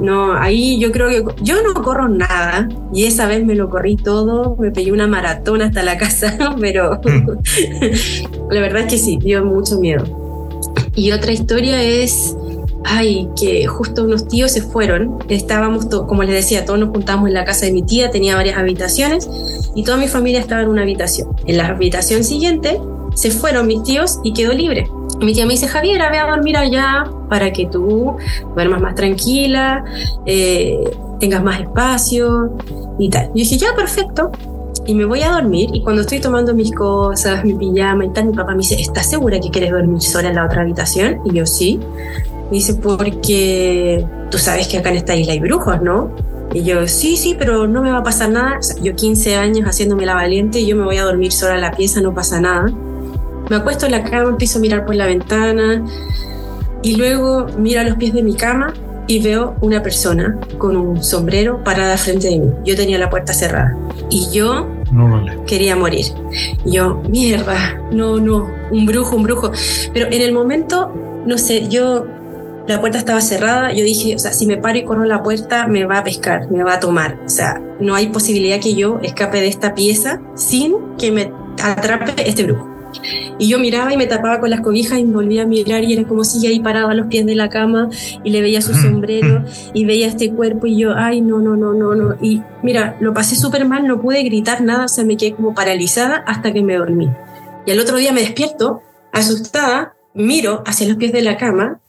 No, 0.00 0.34
ahí 0.34 0.80
yo 0.80 0.90
creo 0.90 1.08
que 1.08 1.24
yo 1.42 1.62
no 1.62 1.72
corro 1.74 2.08
nada 2.08 2.68
y 2.92 3.04
esa 3.04 3.28
vez 3.28 3.44
me 3.44 3.54
lo 3.54 3.70
corrí 3.70 3.96
todo, 3.96 4.56
me 4.56 4.72
pegué 4.72 4.90
una 4.90 5.06
maratón 5.06 5.62
hasta 5.62 5.84
la 5.84 5.96
casa, 5.96 6.36
pero 6.60 7.00
la 8.50 8.60
verdad 8.60 8.82
es 8.82 8.86
que 8.86 8.98
sí, 8.98 9.18
dio 9.22 9.44
mucho 9.44 9.78
miedo. 9.78 10.04
Y 10.96 11.12
otra 11.12 11.32
historia 11.32 11.82
es, 11.82 12.36
ay, 12.84 13.28
que 13.38 13.66
justo 13.66 14.04
unos 14.04 14.28
tíos 14.28 14.52
se 14.52 14.62
fueron, 14.62 15.18
estábamos, 15.28 15.86
como 15.86 16.22
les 16.22 16.34
decía, 16.34 16.64
todos 16.64 16.78
nos 16.78 16.90
juntamos 16.90 17.28
en 17.28 17.34
la 17.34 17.44
casa 17.44 17.66
de 17.66 17.72
mi 17.72 17.82
tía, 17.82 18.10
tenía 18.10 18.36
varias 18.36 18.58
habitaciones 18.58 19.28
y 19.74 19.84
toda 19.84 19.96
mi 19.96 20.08
familia 20.08 20.40
estaba 20.40 20.62
en 20.62 20.68
una 20.68 20.82
habitación. 20.82 21.28
En 21.46 21.56
la 21.56 21.68
habitación 21.68 22.24
siguiente 22.24 22.80
se 23.14 23.30
fueron 23.30 23.66
mis 23.66 23.82
tíos 23.82 24.20
y 24.22 24.32
quedó 24.32 24.52
libre. 24.52 24.88
mi 25.20 25.32
tía 25.32 25.46
me 25.46 25.52
dice, 25.52 25.68
Javiera, 25.68 26.10
ve 26.10 26.18
a 26.18 26.26
dormir 26.26 26.56
allá 26.56 27.04
para 27.28 27.52
que 27.52 27.66
tú 27.66 28.16
duermas 28.54 28.80
más 28.80 28.94
tranquila, 28.94 29.84
eh, 30.26 30.78
tengas 31.20 31.42
más 31.42 31.60
espacio 31.60 32.56
y 32.98 33.08
tal. 33.08 33.28
Yo 33.28 33.34
dije, 33.34 33.56
ya, 33.56 33.68
perfecto. 33.74 34.30
Y 34.86 34.94
me 34.94 35.06
voy 35.06 35.22
a 35.22 35.30
dormir 35.30 35.70
y 35.72 35.82
cuando 35.82 36.02
estoy 36.02 36.20
tomando 36.20 36.52
mis 36.52 36.70
cosas, 36.74 37.42
mi 37.42 37.54
pijama 37.54 38.04
y 38.04 38.10
tal, 38.10 38.26
mi 38.26 38.34
papá 38.34 38.50
me 38.50 38.58
dice, 38.58 38.74
¿estás 38.74 39.08
segura 39.08 39.40
que 39.40 39.48
quieres 39.48 39.70
dormir 39.70 40.02
sola 40.02 40.28
en 40.28 40.34
la 40.34 40.44
otra 40.44 40.60
habitación? 40.60 41.20
Y 41.24 41.32
yo 41.32 41.46
sí. 41.46 41.80
Me 42.50 42.56
dice, 42.58 42.74
porque 42.74 44.04
tú 44.30 44.38
sabes 44.38 44.68
que 44.68 44.78
acá 44.78 44.90
en 44.90 44.96
esta 44.96 45.14
isla 45.14 45.32
hay 45.32 45.40
brujos, 45.40 45.80
¿no? 45.82 46.10
Y 46.52 46.62
yo, 46.62 46.86
sí, 46.86 47.16
sí, 47.16 47.34
pero 47.38 47.66
no 47.66 47.82
me 47.82 47.90
va 47.90 47.98
a 47.98 48.02
pasar 48.02 48.30
nada. 48.30 48.60
yo 48.80 48.94
15 48.94 49.36
años 49.36 49.68
haciéndome 49.68 50.06
la 50.06 50.14
valiente, 50.14 50.64
yo 50.64 50.76
me 50.76 50.84
voy 50.84 50.98
a 50.98 51.04
dormir 51.04 51.32
sola 51.32 51.56
en 51.56 51.62
la 51.62 51.72
pieza, 51.72 52.00
no 52.00 52.14
pasa 52.14 52.40
nada. 52.40 52.72
Me 53.50 53.56
acuesto 53.56 53.86
en 53.86 53.92
la 53.92 54.04
cama, 54.04 54.30
empiezo 54.30 54.58
a 54.58 54.60
mirar 54.62 54.86
por 54.86 54.94
la 54.94 55.06
ventana 55.06 55.84
y 56.82 56.96
luego 56.96 57.46
miro 57.58 57.80
a 57.80 57.84
los 57.84 57.96
pies 57.96 58.14
de 58.14 58.22
mi 58.22 58.34
cama 58.34 58.72
y 59.06 59.20
veo 59.20 59.56
una 59.60 59.82
persona 59.82 60.38
con 60.58 60.76
un 60.76 61.02
sombrero 61.02 61.62
parada 61.62 61.96
frente 61.96 62.28
de 62.28 62.38
mí. 62.38 62.50
Yo 62.64 62.76
tenía 62.76 62.98
la 62.98 63.10
puerta 63.10 63.34
cerrada 63.34 63.76
y 64.10 64.30
yo 64.30 64.66
quería 65.46 65.76
morir. 65.76 66.06
Yo, 66.64 67.02
mierda, 67.08 67.82
no, 67.90 68.18
no, 68.18 68.48
un 68.70 68.86
brujo, 68.86 69.16
un 69.16 69.24
brujo. 69.24 69.50
Pero 69.92 70.06
en 70.06 70.22
el 70.22 70.32
momento, 70.32 70.92
no 71.26 71.36
sé, 71.36 71.68
yo, 71.68 72.06
la 72.66 72.80
puerta 72.80 72.98
estaba 72.98 73.20
cerrada, 73.20 73.72
yo 73.72 73.84
dije, 73.84 74.14
o 74.14 74.18
sea, 74.18 74.32
si 74.32 74.46
me 74.46 74.56
paro 74.56 74.78
y 74.78 74.84
corro 74.84 75.04
la 75.04 75.22
puerta, 75.22 75.66
me 75.66 75.84
va 75.84 75.98
a 75.98 76.04
pescar, 76.04 76.50
me 76.50 76.62
va 76.64 76.74
a 76.74 76.80
tomar. 76.80 77.18
O 77.24 77.28
sea, 77.28 77.60
no 77.80 77.94
hay 77.94 78.08
posibilidad 78.08 78.60
que 78.60 78.74
yo 78.74 79.00
escape 79.02 79.40
de 79.40 79.48
esta 79.48 79.74
pieza 79.74 80.20
sin 80.34 80.74
que 80.96 81.12
me 81.12 81.30
atrape 81.62 82.28
este 82.28 82.44
brujo. 82.44 82.70
Y 83.38 83.48
yo 83.48 83.58
miraba 83.58 83.92
y 83.92 83.96
me 83.96 84.06
tapaba 84.06 84.38
con 84.38 84.50
las 84.50 84.60
cobijas 84.60 84.98
y 84.98 85.04
me 85.04 85.14
volvía 85.14 85.42
a 85.42 85.46
mirar 85.46 85.82
y 85.82 85.92
era 85.92 86.04
como 86.04 86.22
si 86.24 86.46
ahí 86.46 86.60
paraba 86.60 86.92
a 86.92 86.94
los 86.94 87.08
pies 87.08 87.26
de 87.26 87.34
la 87.34 87.48
cama 87.48 87.88
y 88.22 88.30
le 88.30 88.40
veía 88.40 88.62
su 88.62 88.72
sombrero 88.72 89.44
y 89.74 89.84
veía 89.84 90.06
este 90.06 90.30
cuerpo 90.32 90.66
y 90.68 90.78
yo, 90.78 90.94
ay, 90.96 91.20
no, 91.20 91.40
no, 91.40 91.56
no, 91.56 91.74
no, 91.74 91.94
no. 91.94 92.14
Y 92.22 92.40
mira, 92.62 92.96
lo 93.00 93.12
pasé 93.12 93.34
súper 93.34 93.66
mal, 93.66 93.86
no 93.86 94.00
pude 94.00 94.22
gritar 94.22 94.62
nada, 94.62 94.84
o 94.84 94.88
sea, 94.88 95.04
me 95.04 95.16
quedé 95.16 95.34
como 95.34 95.54
paralizada 95.54 96.18
hasta 96.26 96.52
que 96.52 96.62
me 96.62 96.76
dormí. 96.76 97.10
Y 97.66 97.72
al 97.72 97.80
otro 97.80 97.96
día 97.96 98.12
me 98.12 98.20
despierto, 98.20 98.80
asustada, 99.12 99.94
miro 100.14 100.62
hacia 100.64 100.86
los 100.86 100.96
pies 100.96 101.12
de 101.12 101.22
la 101.22 101.36
cama 101.36 101.80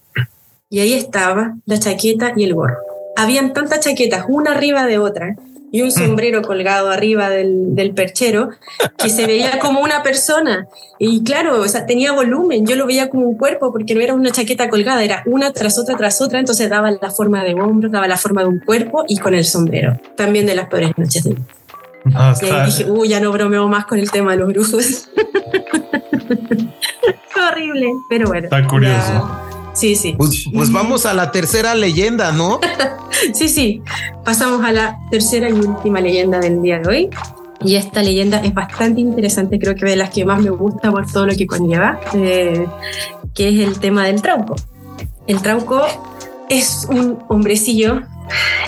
y 0.70 0.80
ahí 0.80 0.94
estaba 0.94 1.56
la 1.66 1.80
chaqueta 1.80 2.34
y 2.36 2.44
el 2.44 2.54
gorro. 2.54 2.78
Habían 3.16 3.54
tantas 3.54 3.82
chaquetas, 3.82 4.26
una 4.28 4.52
arriba 4.52 4.86
de 4.86 4.98
otra, 4.98 5.36
y 5.76 5.82
un 5.82 5.92
sombrero 5.92 6.42
colgado 6.42 6.90
arriba 6.90 7.30
del, 7.30 7.92
perchero 7.94 8.50
que 8.98 9.10
se 9.10 9.28
veía 9.28 9.60
como 9.60 9.82
una 9.82 10.04
persona. 10.04 10.70
Y 11.00 11.22
claro, 11.24 11.60
o 11.60 11.68
sea, 11.68 11.86
tenía 11.86 12.14
volumen, 12.14 12.66
yo 12.66 12.78
lo 12.78 12.86
veía 12.86 13.10
como 13.10 13.28
un 13.28 13.38
cuerpo 13.38 13.74
porque 13.74 13.94
no 13.94 14.00
era 14.00 14.14
una 14.14 14.32
chaqueta 14.32 14.70
colgada, 14.70 15.04
era 15.04 15.22
una 15.26 15.52
tras 15.52 15.78
otra 15.78 15.98
tras 15.98 16.22
otra, 16.22 16.40
entonces 16.40 16.70
daba 16.70 16.92
la 16.92 17.12
forma 17.12 17.44
de 17.44 17.56
hombro, 17.56 17.90
daba 17.90 18.08
la 18.08 18.16
forma 18.16 18.44
de 18.44 18.48
un 18.48 18.60
cuerpo 18.60 19.04
y 19.08 19.18
con 19.18 19.34
el 19.34 19.44
sombrero. 19.44 20.00
También 20.16 20.46
de 20.46 20.56
las 20.56 20.70
peores 20.70 20.98
noches 20.98 21.26
de 21.26 21.36
ah, 22.14 22.34
y 22.42 22.46
ahí 22.46 22.66
dije, 22.68 22.90
uy, 22.90 23.10
ya 23.10 23.20
no 23.20 23.34
bromeo 23.34 23.68
más 23.68 23.86
con 23.86 24.00
el 24.00 24.10
tema 24.10 24.32
de 24.32 24.38
los 24.38 24.48
brujos. 24.48 25.10
horrible, 27.52 27.92
pero 28.10 28.28
bueno. 28.28 28.46
Está 28.46 28.66
curioso. 28.66 29.42
Sí, 29.76 29.96
sí. 29.96 30.16
Pues, 30.18 30.46
pues, 30.54 30.72
vamos 30.72 31.06
a 31.06 31.14
la 31.14 31.32
tercera 31.32 31.76
leyenda, 31.76 32.32
¿no? 32.32 32.60
sí, 33.34 33.50
sí. 33.50 33.82
Pasamos 34.24 34.64
a 34.64 34.72
la 34.72 34.98
tercera 35.12 35.50
y 35.50 35.54
última 35.54 36.00
leyenda 36.00 36.40
del 36.40 36.62
día 36.62 36.80
de 36.80 36.88
hoy. 36.88 37.10
Y 37.64 37.76
esta 37.76 38.02
leyenda 38.02 38.40
es 38.40 38.54
bastante 38.54 39.02
interesante, 39.02 39.60
creo 39.60 39.76
que 39.76 39.86
de 39.86 39.96
las 39.96 40.12
que 40.12 40.24
más 40.24 40.42
me 40.42 40.50
gusta 40.50 40.92
por 40.92 41.10
todo 41.12 41.26
lo 41.26 41.36
que 41.36 41.48
conlleva, 41.48 42.00
eh, 42.14 42.66
que 43.34 43.50
es 43.50 43.68
el 43.68 43.80
tema 43.80 44.06
del 44.06 44.22
trauco. 44.22 44.56
El 45.28 45.42
trauco 45.42 45.82
es 46.50 46.88
un 46.90 47.20
hombrecillo 47.28 48.02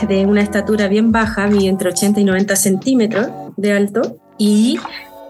de 0.07 0.25
una 0.25 0.41
estatura 0.41 0.87
bien 0.87 1.11
baja, 1.11 1.47
mide 1.47 1.69
entre 1.69 1.89
80 1.89 2.19
y 2.19 2.23
90 2.23 2.55
centímetros 2.55 3.27
de 3.55 3.73
alto, 3.73 4.17
y 4.37 4.79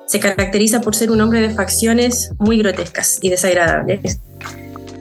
se 0.06 0.20
caracteriza 0.20 0.82
por 0.82 0.96
ser 0.96 1.12
un 1.12 1.20
hombre 1.22 1.42
de 1.42 1.50
facciones 1.50 2.32
muy 2.40 2.58
grotescas 2.60 3.20
y 3.22 3.30
desagradables. 3.30 4.20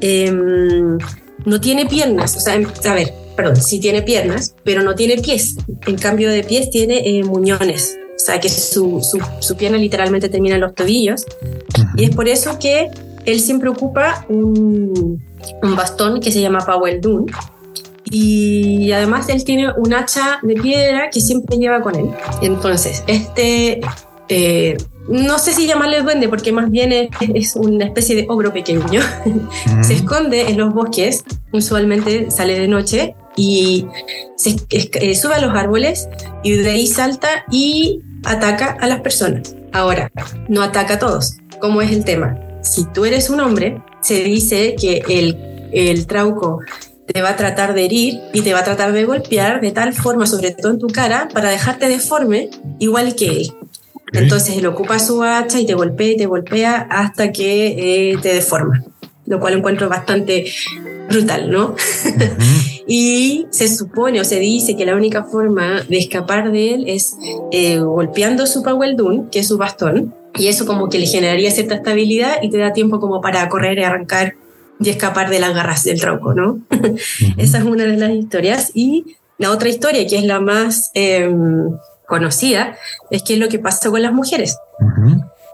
Em, 0.01 0.99
no 1.45 1.61
tiene 1.61 1.87
piernas, 1.87 2.37
o 2.37 2.41
sea, 2.41 2.55
em, 2.55 2.67
a 2.85 2.95
ver, 2.95 3.13
perdón, 3.37 3.57
sí 3.57 3.79
tiene 3.81 4.03
piernas, 4.03 4.55
pero 4.65 4.83
no 4.83 4.95
tiene 4.95 5.19
pies. 5.19 5.57
En 5.87 5.97
cambio 5.97 6.31
de 6.31 6.43
pies 6.43 6.71
tiene 6.71 7.09
eh, 7.09 7.25
muñones, 7.25 7.99
o 8.15 8.19
sea, 8.19 8.41
que 8.41 8.49
su, 8.49 9.01
su, 9.41 9.57
pierna 9.57 9.79
literalmente 9.79 10.29
termina 10.29 10.57
en 10.57 10.63
los 10.63 10.75
tobillos. 10.75 11.25
Y 11.97 12.05
es 12.05 12.17
por 12.17 12.29
eso 12.29 12.59
que 12.59 12.91
él 13.25 13.41
siempre 13.41 13.69
ocupa 13.69 14.25
un, 14.29 15.23
un 15.63 15.77
bastón 15.77 16.21
que 16.21 16.33
se 16.33 16.41
llama 16.41 16.61
Powell 16.61 17.01
Dune. 17.01 17.33
Y 18.11 18.93
además 18.93 19.29
él 19.29 19.45
tiene 19.45 19.69
un 19.77 19.93
hacha 19.93 20.39
de 20.43 20.55
piedra 20.55 21.11
que 21.11 21.21
siempre 21.21 21.59
lleva 21.59 21.81
con 21.81 21.97
él. 21.97 22.09
Entonces, 22.41 23.03
este 23.07 23.81
eh, 24.29 24.77
no 25.09 25.39
sé 25.39 25.53
si 25.53 25.67
llamarle 25.67 26.03
duende, 26.03 26.29
porque 26.29 26.53
más 26.53 26.71
bien 26.71 26.93
es, 27.35 27.57
una 27.57 27.85
especie 27.85 28.17
de 28.17 28.27
ogro 28.29 28.53
pequeño. 28.53 29.01
se 29.83 29.95
esconde 29.95 30.49
en 30.51 30.59
los 30.59 30.75
bosques, 30.75 31.25
usualmente 31.53 32.31
sale 32.31 32.59
de 32.59 32.69
noche 32.69 33.15
y 33.37 33.87
se 34.37 34.57
eh, 34.71 35.15
sube 35.15 35.35
a 35.35 35.41
los 35.41 35.55
árboles 35.55 36.09
y 36.43 36.53
de 36.53 36.71
ahí 36.71 36.87
salta 36.87 37.45
y 37.51 38.01
ataca 38.25 38.77
a 38.81 38.87
las 38.87 39.01
personas. 39.01 39.55
Ahora, 39.73 40.11
no 40.49 40.63
ataca 40.63 40.95
a 40.95 40.99
todos. 40.99 41.37
¿Cómo 41.61 41.83
es 41.83 41.91
el 41.91 42.05
tema? 42.05 42.39
Si 42.63 42.85
tú 42.93 43.05
eres 43.05 43.31
un 43.31 43.41
hombre, 43.41 43.81
se 44.01 44.23
dice 44.25 44.75
que 44.75 45.03
el, 45.09 45.69
el 45.73 46.07
trauco 46.07 46.61
te 47.07 47.23
va 47.23 47.31
a 47.31 47.37
tratar 47.37 47.75
de 47.75 47.85
herir 47.85 48.21
y 48.33 48.43
te 48.43 48.53
va 48.53 48.61
a 48.61 48.65
tratar 48.65 48.93
de 48.93 49.05
golpear 49.05 49.61
de 49.61 49.71
tal 49.71 49.93
forma, 49.95 50.27
sobre 50.27 50.51
todo 50.51 50.73
en 50.73 50.79
tu 50.79 50.89
cara, 50.89 51.29
para 51.33 51.51
dejarte 51.51 51.89
deforme, 51.89 52.51
igual 52.79 53.15
que 53.15 53.29
él. 53.29 53.53
Entonces 54.17 54.57
él 54.57 54.67
ocupa 54.67 54.99
su 54.99 55.23
hacha 55.23 55.61
y 55.61 55.67
te 55.67 55.75
golpea 55.75 56.09
y 56.09 56.17
te 56.17 56.27
golpea 56.27 56.87
hasta 56.91 57.33
que 57.33 58.13
eh, 58.13 58.19
te 58.21 58.35
deforma, 58.35 58.83
lo 59.27 59.41
cual 59.41 59.55
encuentro 59.55 59.89
bastante 59.89 60.47
brutal, 61.09 61.51
¿no? 61.51 61.75
y 62.87 63.47
se 63.51 63.69
supone 63.69 64.21
o 64.21 64.25
se 64.25 64.39
dice 64.39 64.77
que 64.77 64.87
la 64.87 64.95
única 64.95 65.25
forma 65.25 65.83
de 65.83 65.99
escapar 65.99 66.51
de 66.51 66.75
él 66.75 66.85
es 66.89 67.17
eh, 67.53 67.79
golpeando 67.79 68.47
su 68.47 68.63
Dun, 68.63 69.29
que 69.31 69.41
es 69.41 69.49
su 69.49 69.59
bastón, 69.59 70.15
y 70.39 70.49
eso 70.49 70.67
como 70.67 70.89
que 70.89 70.99
le 70.99 71.07
generaría 71.07 71.51
cierta 71.51 71.77
estabilidad 71.77 72.43
y 72.43 72.51
te 72.51 72.59
da 72.59 72.73
tiempo 72.73 73.01
como 73.01 73.21
para 73.21 73.49
correr 73.49 73.79
y 73.79 73.85
arrancar 73.85 74.35
y 74.79 74.91
escapar 74.91 75.31
de 75.31 75.39
las 75.39 75.55
garras 75.55 75.85
del 75.85 76.01
tronco, 76.01 76.35
¿no? 76.35 76.61
Esa 77.37 77.59
es 77.59 77.65
una 77.65 77.85
de 77.85 77.97
las 77.97 78.11
historias. 78.11 78.71
Y 78.75 79.17
la 79.39 79.51
otra 79.51 79.69
historia, 79.69 80.07
que 80.07 80.19
es 80.19 80.25
la 80.25 80.41
más... 80.41 80.91
Em, 80.95 81.71
conocida, 82.07 82.77
es 83.11 83.23
que 83.23 83.35
es 83.35 83.39
lo 83.39 83.49
que 83.49 83.59
pasa 83.59 83.91
con 83.91 84.03
las 84.03 84.13
mujeres. 84.13 84.59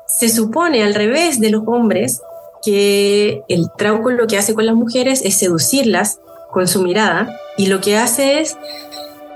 Se 0.07 0.29
supone 0.29 0.83
al 0.83 0.95
revés 0.95 1.41
de 1.41 1.51
los 1.51 1.63
hombres 1.67 2.21
que 2.65 3.43
el 3.49 3.67
trauco 3.77 4.11
lo 4.11 4.27
que 4.27 4.39
hace 4.39 4.55
con 4.55 4.67
las 4.67 4.75
mujeres 4.75 5.23
es 5.25 5.37
seducirlas 5.37 6.21
con 6.53 6.69
su 6.69 6.83
mirada 6.83 7.35
y 7.57 7.67
lo 7.67 7.81
que 7.81 7.97
hace 7.97 8.41
es 8.41 8.57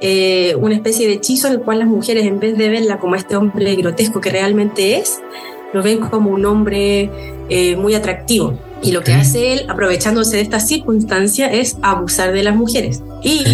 eh, 0.00 0.54
una 0.60 0.74
especie 0.74 1.06
de 1.08 1.14
hechizo 1.14 1.48
en 1.48 1.54
el 1.54 1.60
cual 1.60 1.78
las 1.78 1.88
mujeres 1.88 2.26
en 2.26 2.38
vez 2.38 2.56
de 2.56 2.68
verla 2.68 2.98
como 2.98 3.14
este 3.14 3.36
hombre 3.36 3.74
grotesco 3.76 4.20
que 4.20 4.30
realmente 4.30 4.98
es, 4.98 5.18
lo 5.72 5.82
ven 5.82 6.00
como 6.00 6.30
un 6.30 6.44
hombre 6.44 7.10
eh, 7.48 7.76
muy 7.76 7.94
atractivo. 7.94 8.58
Y 8.82 8.92
lo 8.92 9.02
que 9.02 9.14
hace 9.14 9.54
él, 9.54 9.66
aprovechándose 9.68 10.36
de 10.36 10.42
esta 10.42 10.60
circunstancia, 10.60 11.50
es 11.50 11.78
abusar 11.80 12.32
de 12.32 12.42
las 12.42 12.54
mujeres. 12.54 13.02
Y 13.22 13.44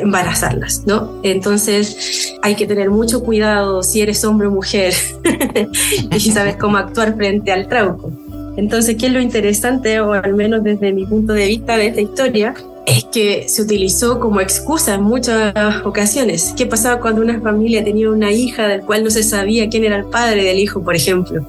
embarazarlas, 0.00 0.84
¿no? 0.86 1.20
Entonces 1.22 2.34
hay 2.42 2.54
que 2.54 2.66
tener 2.66 2.90
mucho 2.90 3.22
cuidado 3.22 3.82
si 3.82 4.00
eres 4.00 4.24
hombre 4.24 4.48
o 4.48 4.50
mujer 4.50 4.94
y 6.10 6.20
si 6.20 6.30
sabes 6.30 6.56
cómo 6.56 6.76
actuar 6.76 7.16
frente 7.16 7.52
al 7.52 7.68
trauco. 7.68 8.12
Entonces, 8.56 8.96
¿qué 8.96 9.06
es 9.06 9.12
lo 9.12 9.20
interesante, 9.20 10.00
o 10.00 10.12
al 10.12 10.34
menos 10.34 10.62
desde 10.62 10.92
mi 10.92 11.06
punto 11.06 11.32
de 11.32 11.46
vista 11.46 11.76
de 11.76 11.88
esta 11.88 12.00
historia? 12.00 12.54
Es 12.86 13.04
que 13.04 13.48
se 13.48 13.62
utilizó 13.62 14.20
como 14.20 14.40
excusa 14.40 14.94
en 14.94 15.02
muchas 15.02 15.54
ocasiones. 15.84 16.54
¿Qué 16.56 16.66
pasaba 16.66 17.00
cuando 17.00 17.22
una 17.22 17.40
familia 17.40 17.82
tenía 17.82 18.10
una 18.10 18.30
hija 18.30 18.68
del 18.68 18.82
cual 18.82 19.02
no 19.02 19.10
se 19.10 19.22
sabía 19.22 19.68
quién 19.68 19.84
era 19.84 19.96
el 19.96 20.04
padre 20.04 20.44
del 20.44 20.58
hijo, 20.58 20.82
por 20.82 20.94
ejemplo? 20.94 21.44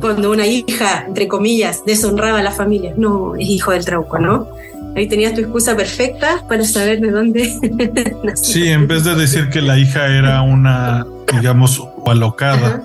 Cuando 0.00 0.30
una 0.30 0.46
hija, 0.46 1.04
entre 1.06 1.26
comillas, 1.26 1.82
deshonraba 1.84 2.38
a 2.38 2.42
la 2.42 2.52
familia. 2.52 2.94
No, 2.96 3.34
es 3.34 3.48
hijo 3.48 3.72
del 3.72 3.84
trauco, 3.84 4.18
¿no? 4.18 4.48
Ahí 4.96 5.06
tenías 5.06 5.34
tu 5.34 5.42
excusa 5.42 5.76
perfecta 5.76 6.42
para 6.48 6.64
saber 6.64 7.00
de 7.00 7.10
dónde 7.10 7.52
nació. 8.24 8.44
Sí, 8.44 8.68
en 8.68 8.88
vez 8.88 9.04
de 9.04 9.14
decir 9.14 9.50
que 9.50 9.60
la 9.60 9.78
hija 9.78 10.06
era 10.06 10.42
una, 10.42 11.06
digamos, 11.34 11.86
alocada, 12.06 12.82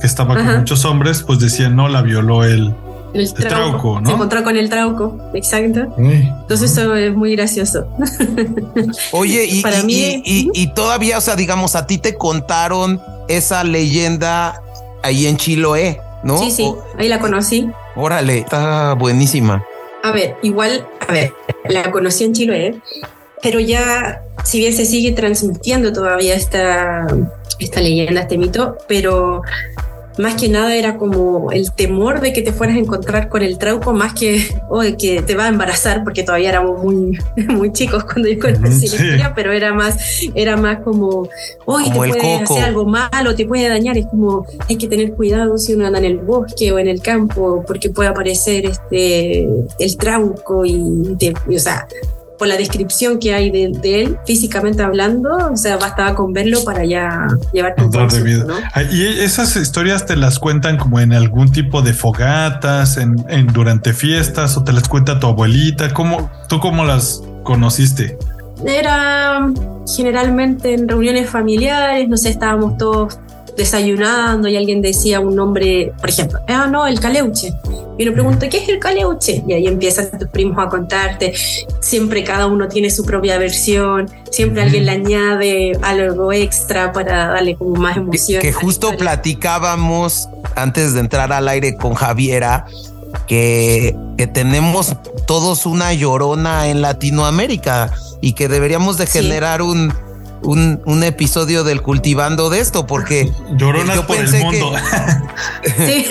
que 0.00 0.06
estaba 0.06 0.36
con 0.36 0.58
muchos 0.58 0.84
hombres, 0.84 1.22
pues 1.22 1.40
decían, 1.40 1.74
no, 1.74 1.88
la 1.88 2.02
violó 2.02 2.44
él 2.44 2.74
el 3.14 3.32
trauco, 3.32 4.00
¿no? 4.00 4.06
Se 4.06 4.14
encontró 4.14 4.42
con 4.42 4.56
el 4.56 4.68
trauco, 4.68 5.16
exacto. 5.34 5.94
Entonces 5.96 6.72
eso 6.72 6.94
es 6.96 7.14
muy 7.14 7.36
gracioso. 7.36 7.86
Oye, 9.12 9.46
y, 9.46 9.62
Para 9.62 9.82
mí, 9.82 10.22
y, 10.24 10.66
todavía, 10.68 11.18
o 11.18 11.20
sea, 11.20 11.36
digamos, 11.36 11.76
a 11.76 11.86
ti 11.86 11.98
te 11.98 12.16
contaron 12.16 13.00
esa 13.28 13.62
leyenda 13.64 14.60
ahí 15.02 15.26
en 15.26 15.36
Chiloé, 15.36 16.00
¿no? 16.24 16.38
Sí, 16.38 16.50
sí, 16.50 16.72
ahí 16.98 17.08
la 17.08 17.20
conocí. 17.20 17.70
Órale, 17.94 18.38
está 18.38 18.94
buenísima. 18.94 19.64
A 20.04 20.12
ver, 20.12 20.36
igual, 20.42 20.86
a 21.08 21.12
ver, 21.14 21.32
la 21.66 21.90
conocí 21.90 22.24
en 22.24 22.34
Chiloé, 22.34 22.74
pero 23.42 23.58
ya, 23.58 24.22
si 24.44 24.58
bien 24.58 24.74
se 24.74 24.84
sigue 24.84 25.12
transmitiendo 25.12 25.94
todavía 25.94 26.34
esta, 26.34 27.06
esta 27.58 27.80
leyenda, 27.80 28.20
este 28.20 28.36
mito, 28.36 28.76
pero 28.86 29.40
más 30.18 30.40
que 30.40 30.48
nada 30.48 30.74
era 30.74 30.96
como 30.96 31.50
el 31.50 31.72
temor 31.72 32.20
de 32.20 32.32
que 32.32 32.42
te 32.42 32.52
fueras 32.52 32.76
a 32.76 32.78
encontrar 32.78 33.28
con 33.28 33.42
el 33.42 33.58
trauco 33.58 33.92
más 33.92 34.14
que 34.14 34.46
o 34.68 34.82
de 34.82 34.96
que 34.96 35.22
te 35.22 35.34
va 35.34 35.46
a 35.46 35.48
embarazar 35.48 36.04
porque 36.04 36.22
todavía 36.22 36.50
éramos 36.50 36.82
muy 36.82 37.18
muy 37.48 37.72
chicos 37.72 38.04
cuando 38.04 38.28
yo 38.28 38.38
conocí 38.38 38.88
la 38.88 38.96
historia 38.96 39.32
pero 39.34 39.52
era 39.52 39.72
más 39.74 39.96
era 40.34 40.56
más 40.56 40.78
como 40.80 41.28
hoy 41.64 41.90
te 41.90 41.96
puede 41.96 42.34
hacer 42.34 42.64
algo 42.64 42.84
malo 42.84 43.34
te 43.34 43.46
puede 43.46 43.68
dañar 43.68 43.98
es 43.98 44.06
como 44.06 44.46
hay 44.68 44.76
que 44.76 44.88
tener 44.88 45.14
cuidado 45.14 45.58
si 45.58 45.74
uno 45.74 45.86
anda 45.86 45.98
en 45.98 46.04
el 46.04 46.18
bosque 46.18 46.72
o 46.72 46.78
en 46.78 46.88
el 46.88 47.00
campo 47.00 47.64
porque 47.66 47.90
puede 47.90 48.08
aparecer 48.08 48.66
este 48.66 49.48
el 49.78 49.96
trauco 49.96 50.64
y, 50.64 51.16
te, 51.18 51.34
y 51.48 51.56
o 51.56 51.60
sea 51.60 51.86
por 52.44 52.50
la 52.50 52.58
descripción 52.58 53.18
que 53.18 53.32
hay 53.32 53.50
de, 53.50 54.02
él, 54.02 54.18
físicamente 54.26 54.82
hablando, 54.82 55.30
o 55.50 55.56
sea, 55.56 55.78
bastaba 55.78 56.14
con 56.14 56.34
verlo 56.34 56.62
para 56.62 56.84
ya 56.84 57.26
llevar 57.54 57.74
de 57.74 58.22
vida. 58.22 58.44
Ah, 58.74 58.82
y 58.82 59.02
esas 59.02 59.56
historias 59.56 60.04
te 60.04 60.14
las 60.14 60.38
cuentan 60.38 60.76
como 60.76 61.00
en 61.00 61.14
algún 61.14 61.50
tipo 61.50 61.80
de 61.80 61.94
fogatas, 61.94 62.98
en, 62.98 63.24
en 63.30 63.46
durante 63.46 63.94
fiestas, 63.94 64.58
o 64.58 64.62
te 64.62 64.74
las 64.74 64.90
cuenta 64.90 65.18
tu 65.18 65.26
abuelita. 65.26 65.94
¿Cómo, 65.94 66.30
¿Tú 66.46 66.60
cómo 66.60 66.84
las 66.84 67.22
conociste? 67.44 68.18
Era 68.66 69.50
generalmente 69.96 70.74
en 70.74 70.86
reuniones 70.86 71.30
familiares, 71.30 72.06
no 72.10 72.18
sé, 72.18 72.28
estábamos 72.28 72.76
todos 72.76 73.18
desayunando 73.56 74.48
y 74.48 74.56
alguien 74.56 74.82
decía 74.82 75.20
un 75.20 75.36
nombre, 75.36 75.92
por 75.98 76.08
ejemplo, 76.08 76.38
ah, 76.48 76.66
no, 76.66 76.86
el 76.86 77.00
caleuche. 77.00 77.52
Y 77.96 78.02
uno 78.02 78.12
pregunta, 78.12 78.48
¿qué 78.48 78.58
es 78.58 78.68
el 78.68 78.80
caleuche? 78.80 79.44
Y 79.46 79.52
ahí 79.52 79.66
empiezan 79.66 80.10
tus 80.18 80.28
primos 80.28 80.58
a 80.58 80.68
contarte. 80.68 81.32
Siempre 81.80 82.24
cada 82.24 82.46
uno 82.46 82.66
tiene 82.66 82.90
su 82.90 83.04
propia 83.04 83.38
versión, 83.38 84.10
siempre 84.30 84.62
alguien 84.62 84.86
le 84.86 84.92
añade 84.92 85.78
algo 85.82 86.32
extra 86.32 86.92
para 86.92 87.28
darle 87.28 87.54
como 87.54 87.76
más 87.76 87.96
emoción. 87.96 88.42
Que, 88.42 88.52
justo 88.52 88.96
platicábamos 88.96 90.28
antes 90.56 90.94
de 90.94 91.00
entrar 91.00 91.32
al 91.32 91.48
aire 91.48 91.76
con 91.76 91.94
Javiera. 91.94 92.66
Que, 93.28 93.96
que 94.18 94.26
tenemos 94.26 94.96
todos 95.24 95.66
una 95.66 95.94
llorona 95.94 96.66
en 96.66 96.82
Latinoamérica 96.82 97.94
y 98.20 98.32
que 98.32 98.48
deberíamos 98.48 98.96
de 98.98 99.06
generar 99.06 99.62
un, 99.62 99.94
un, 100.44 100.80
un, 100.86 101.02
episodio 101.02 101.64
del 101.64 101.82
cultivando 101.82 102.50
de 102.50 102.60
esto, 102.60 102.86
porque 102.86 103.32
lloronas 103.56 103.96
yo 103.96 104.06
por 104.06 104.16
el 104.16 104.30
mundo. 104.32 104.72
sí. 105.86 106.06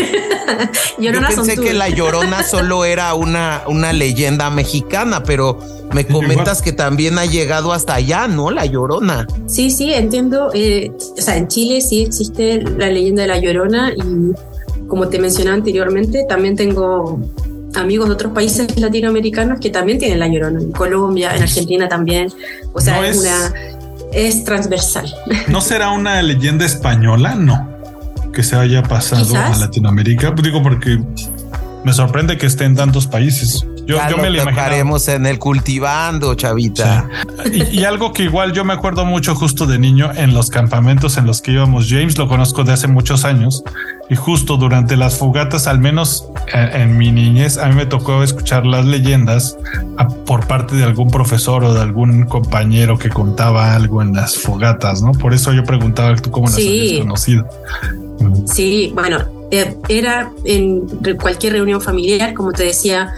yo 0.99 1.11
pensé 1.13 1.57
que 1.57 1.73
la 1.73 1.89
llorona 1.89 2.43
solo 2.43 2.85
era 2.85 3.13
una, 3.13 3.63
una 3.67 3.93
leyenda 3.93 4.49
mexicana, 4.49 5.23
pero 5.23 5.59
me 5.93 6.05
comentas 6.05 6.61
que 6.61 6.73
también 6.73 7.17
ha 7.17 7.25
llegado 7.25 7.71
hasta 7.71 7.95
allá, 7.95 8.27
¿no? 8.27 8.51
La 8.51 8.65
llorona. 8.65 9.27
Sí, 9.45 9.71
sí, 9.71 9.93
entiendo. 9.93 10.51
Eh, 10.53 10.91
o 11.17 11.21
sea, 11.21 11.37
en 11.37 11.47
Chile 11.47 11.81
sí 11.81 12.03
existe 12.03 12.61
la 12.61 12.89
leyenda 12.89 13.23
de 13.23 13.27
la 13.27 13.37
llorona 13.39 13.93
y 13.95 14.33
como 14.87 15.07
te 15.07 15.19
mencionaba 15.19 15.55
anteriormente, 15.55 16.25
también 16.27 16.55
tengo 16.55 17.19
amigos 17.75 18.07
de 18.07 18.13
otros 18.13 18.33
países 18.33 18.79
latinoamericanos 18.79 19.59
que 19.59 19.69
también 19.69 19.97
tienen 19.97 20.19
la 20.19 20.27
llorona, 20.27 20.61
en 20.61 20.71
Colombia, 20.71 21.35
en 21.35 21.43
Argentina 21.43 21.87
también. 21.87 22.31
O 22.73 22.81
sea, 22.81 23.07
es 23.07 23.17
una 23.17 23.53
es 24.13 24.43
transversal. 24.43 25.13
¿No 25.47 25.61
será 25.61 25.89
una 25.89 26.21
leyenda 26.21 26.65
española? 26.65 27.35
No. 27.35 27.69
Que 28.33 28.43
se 28.43 28.55
haya 28.55 28.83
pasado 28.83 29.35
a 29.35 29.55
Latinoamérica. 29.55 30.33
Pues 30.33 30.43
digo, 30.43 30.63
porque 30.63 30.99
me 31.83 31.93
sorprende 31.93 32.37
que 32.37 32.45
esté 32.45 32.65
en 32.65 32.75
tantos 32.75 33.07
países. 33.07 33.65
Yo, 33.85 33.97
yo 34.09 34.17
me 34.17 34.29
lo 34.29 34.41
imaginaremos 34.41 35.09
en 35.09 35.25
el 35.25 35.39
cultivando, 35.39 36.33
chavita. 36.35 37.09
Y, 37.51 37.83
algo 37.83 38.13
que 38.13 38.23
igual 38.23 38.53
yo 38.53 38.63
me 38.63 38.71
acuerdo 38.71 39.05
mucho 39.05 39.35
justo 39.35 39.65
de 39.65 39.77
niño 39.77 40.09
en 40.15 40.33
los 40.33 40.49
campamentos 40.49 41.17
en 41.17 41.25
los 41.25 41.41
que 41.41 41.51
íbamos. 41.51 41.87
James 41.89 42.17
lo 42.17 42.29
conozco 42.29 42.63
de 42.63 42.71
hace 42.71 42.87
muchos 42.87 43.25
años 43.25 43.61
y 44.09 44.15
justo 44.15 44.57
durante 44.57 44.97
las 44.97 45.17
fogatas, 45.17 45.67
al 45.67 45.79
menos 45.79 46.27
eh, 46.53 46.69
en, 46.73 46.97
mi 46.97 47.11
niñez, 47.11 47.57
a 47.57 47.67
mí 47.67 47.75
me 47.75 47.85
tocó 47.85 48.21
escuchar 48.21 48.65
las 48.65 48.85
leyendas 48.85 49.57
por 50.25 50.45
parte 50.45 50.75
de 50.75 50.83
algún 50.83 51.09
profesor 51.09 51.63
o 51.63 51.73
de 51.73 51.81
algún 51.81 52.25
compañero 52.25 52.97
que 52.97 53.09
contaba 53.09 53.73
algo 53.73 54.01
en 54.01 54.13
las 54.13 54.37
fogatas, 54.37 55.01
¿no? 55.01 55.13
Por 55.13 55.33
eso 55.33 55.53
yo 55.53 55.63
preguntaba 55.63 56.15
tú 56.15 56.31
cómo 56.31 56.47
las 56.47 56.55
habías 56.55 56.99
conocido. 56.99 57.47
Sí, 58.45 58.91
bueno, 58.93 59.19
eh, 59.51 59.75
era 59.87 60.31
en 60.43 60.87
cualquier 61.19 61.53
reunión 61.53 61.81
familiar, 61.81 62.33
como 62.33 62.51
te 62.51 62.63
decía, 62.63 63.13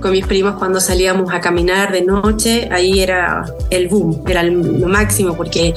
con 0.00 0.12
mis 0.12 0.26
primos 0.26 0.54
cuando 0.56 0.80
salíamos 0.80 1.32
a 1.32 1.40
caminar 1.40 1.92
de 1.92 2.02
noche, 2.02 2.68
ahí 2.70 3.00
era 3.00 3.44
el 3.70 3.88
boom, 3.88 4.22
era 4.28 4.42
lo 4.42 4.88
máximo 4.88 5.34
porque 5.34 5.74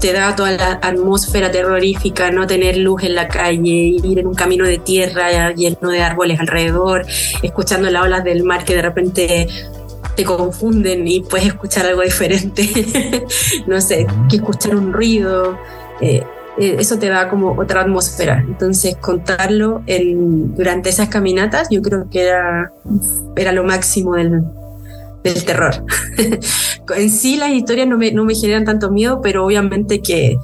te 0.00 0.12
da 0.12 0.34
toda 0.36 0.52
la 0.52 0.78
atmósfera 0.82 1.50
terrorífica, 1.50 2.30
no 2.30 2.46
tener 2.46 2.76
luz 2.76 3.02
en 3.04 3.14
la 3.14 3.28
calle, 3.28 3.96
ir 4.02 4.18
en 4.18 4.26
un 4.26 4.34
camino 4.34 4.64
de 4.64 4.78
tierra 4.78 5.52
lleno 5.52 5.90
de 5.90 6.02
árboles 6.02 6.40
alrededor, 6.40 7.06
escuchando 7.42 7.90
las 7.90 8.04
olas 8.04 8.24
del 8.24 8.44
mar 8.44 8.64
que 8.64 8.74
de 8.74 8.82
repente 8.82 9.48
te 10.16 10.24
confunden 10.24 11.06
y 11.06 11.20
puedes 11.20 11.48
escuchar 11.48 11.86
algo 11.86 12.02
diferente, 12.02 13.26
no 13.66 13.80
sé, 13.80 14.06
que 14.28 14.36
escuchar 14.36 14.76
un 14.76 14.92
ruido. 14.92 15.58
Eh, 16.00 16.22
eh, 16.58 16.76
eso 16.78 16.98
te 16.98 17.08
da 17.08 17.28
como 17.28 17.52
otra 17.52 17.82
atmósfera. 17.82 18.44
Entonces, 18.46 18.96
contarlo 18.96 19.82
durante 19.86 20.90
esas 20.90 21.08
caminatas, 21.08 21.68
yo 21.70 21.80
creo 21.80 22.08
que 22.10 22.22
era, 22.22 22.72
era 23.36 23.52
lo 23.52 23.64
máximo 23.64 24.14
del, 24.14 24.42
del 25.22 25.44
terror. 25.44 25.84
en 26.96 27.10
sí, 27.10 27.36
las 27.36 27.50
historias 27.50 27.86
no 27.88 27.98
me, 27.98 28.12
no 28.12 28.24
me 28.24 28.34
generan 28.34 28.64
tanto 28.64 28.90
miedo, 28.90 29.20
pero 29.22 29.44
obviamente 29.44 30.00
que 30.00 30.36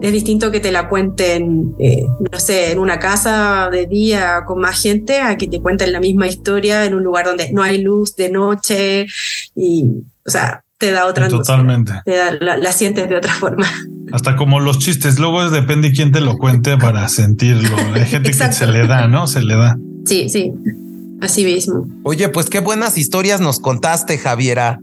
es 0.00 0.12
distinto 0.12 0.50
que 0.50 0.60
te 0.60 0.72
la 0.72 0.88
cuenten, 0.88 1.74
eh, 1.78 2.04
no 2.32 2.38
sé, 2.38 2.72
en 2.72 2.78
una 2.78 2.98
casa 2.98 3.68
de 3.70 3.86
día 3.86 4.42
con 4.46 4.60
más 4.60 4.80
gente, 4.80 5.20
a 5.20 5.36
que 5.36 5.46
te 5.46 5.60
cuenten 5.60 5.92
la 5.92 6.00
misma 6.00 6.26
historia 6.26 6.84
en 6.84 6.94
un 6.94 7.04
lugar 7.04 7.26
donde 7.26 7.52
no 7.52 7.62
hay 7.62 7.82
luz 7.82 8.16
de 8.16 8.30
noche 8.30 9.06
y, 9.54 9.90
o 10.26 10.30
sea, 10.30 10.64
te 10.78 10.90
da 10.90 11.06
otra 11.06 11.28
Totalmente. 11.28 11.92
Te 12.04 12.16
da, 12.16 12.32
la, 12.32 12.72
sientes 12.72 13.08
de 13.08 13.16
otra 13.16 13.32
forma. 13.34 13.66
Hasta 14.10 14.34
como 14.34 14.58
los 14.58 14.80
chistes, 14.80 15.20
luego 15.20 15.48
depende 15.48 15.92
quién 15.92 16.10
te 16.10 16.20
lo 16.20 16.36
cuente 16.38 16.76
para 16.76 17.08
sentirlo. 17.08 17.76
Hay 17.94 18.06
gente 18.06 18.32
que 18.32 18.52
se 18.52 18.66
le 18.66 18.86
da, 18.88 19.06
¿no? 19.06 19.28
Se 19.28 19.42
le 19.42 19.54
da. 19.54 19.78
Sí, 20.04 20.28
sí. 20.28 20.52
Así 21.22 21.44
mismo. 21.44 21.86
Oye, 22.02 22.28
pues 22.28 22.50
qué 22.50 22.58
buenas 22.58 22.98
historias 22.98 23.40
nos 23.40 23.60
contaste, 23.60 24.18
Javiera. 24.18 24.80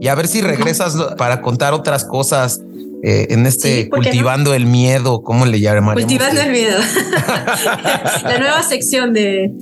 Y 0.00 0.08
a 0.08 0.14
ver 0.14 0.28
si 0.28 0.40
regresas 0.40 0.96
para 1.18 1.42
contar 1.42 1.74
otras 1.74 2.04
cosas 2.06 2.60
eh, 3.02 3.26
en 3.28 3.44
este 3.44 3.90
cultivando 3.90 4.54
el 4.54 4.64
miedo, 4.64 5.22
¿cómo 5.22 5.44
le 5.44 5.60
llamaremos? 5.60 5.94
Cultivando 5.94 6.40
el 6.40 6.52
miedo. 6.52 6.78
La 8.24 8.38
nueva 8.38 8.62
sección 8.62 9.12
de, 9.12 9.52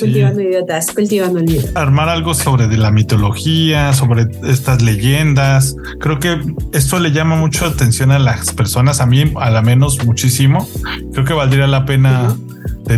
cultivando 0.00 0.42
idiotas, 0.42 0.92
cultivando 0.92 1.38
el 1.38 1.44
miedo. 1.44 1.68
Armar 1.76 2.08
algo 2.08 2.34
sobre 2.34 2.66
de 2.66 2.76
la 2.76 2.90
mitología, 2.90 3.92
sobre 3.92 4.26
estas 4.44 4.82
leyendas. 4.82 5.76
Creo 6.00 6.18
que 6.18 6.40
esto 6.72 6.98
le 6.98 7.12
llama 7.12 7.36
mucho 7.36 7.66
atención 7.66 8.10
a 8.10 8.18
las 8.18 8.52
personas, 8.52 9.00
a 9.00 9.06
mí 9.06 9.32
a 9.36 9.50
la 9.50 9.62
menos 9.62 10.04
muchísimo. 10.04 10.68
Creo 11.12 11.24
que 11.24 11.34
valdría 11.34 11.68
la 11.68 11.86
pena 11.86 12.36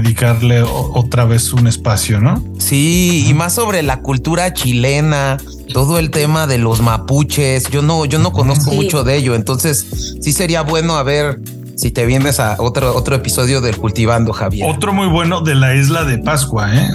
dedicarle 0.00 0.62
otra 0.62 1.24
vez 1.24 1.52
un 1.52 1.66
espacio, 1.66 2.20
¿no? 2.20 2.42
Sí, 2.58 3.26
y 3.28 3.34
más 3.34 3.54
sobre 3.54 3.82
la 3.82 4.00
cultura 4.00 4.52
chilena, 4.52 5.38
todo 5.72 5.98
el 5.98 6.10
tema 6.10 6.46
de 6.46 6.58
los 6.58 6.80
mapuches. 6.80 7.70
Yo 7.70 7.82
no, 7.82 8.04
yo 8.04 8.18
no 8.18 8.32
conozco 8.32 8.72
mucho 8.72 9.04
de 9.04 9.16
ello, 9.16 9.34
entonces 9.34 10.16
sí 10.20 10.32
sería 10.32 10.62
bueno 10.62 10.96
a 10.96 11.02
ver 11.02 11.40
si 11.76 11.90
te 11.90 12.06
vienes 12.06 12.40
a 12.40 12.56
otro, 12.58 12.94
otro 12.96 13.16
episodio 13.16 13.60
del 13.60 13.76
Cultivando, 13.76 14.32
Javier. 14.32 14.68
Otro 14.68 14.92
muy 14.92 15.06
bueno 15.08 15.40
de 15.40 15.54
la 15.54 15.74
isla 15.74 16.04
de 16.04 16.18
Pascua, 16.18 16.74
¿eh? 16.74 16.88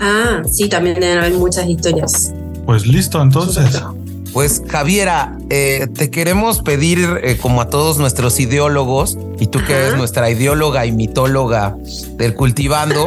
Ah, 0.00 0.42
sí, 0.50 0.68
también 0.68 1.00
deben 1.00 1.18
haber 1.18 1.34
muchas 1.34 1.66
historias. 1.66 2.32
Pues 2.64 2.86
listo, 2.86 3.20
entonces. 3.22 3.82
Pues 4.32 4.62
Javiera, 4.68 5.36
eh, 5.50 5.86
te 5.92 6.10
queremos 6.10 6.60
pedir, 6.62 7.20
eh, 7.22 7.38
como 7.40 7.60
a 7.60 7.70
todos 7.70 7.98
nuestros 7.98 8.38
ideólogos, 8.40 9.18
y 9.40 9.46
tú 9.46 9.60
que 9.64 9.72
eres 9.72 9.96
nuestra 9.96 10.30
ideóloga 10.30 10.86
y 10.86 10.92
mitóloga 10.92 11.76
del 12.16 12.34
cultivando, 12.34 13.06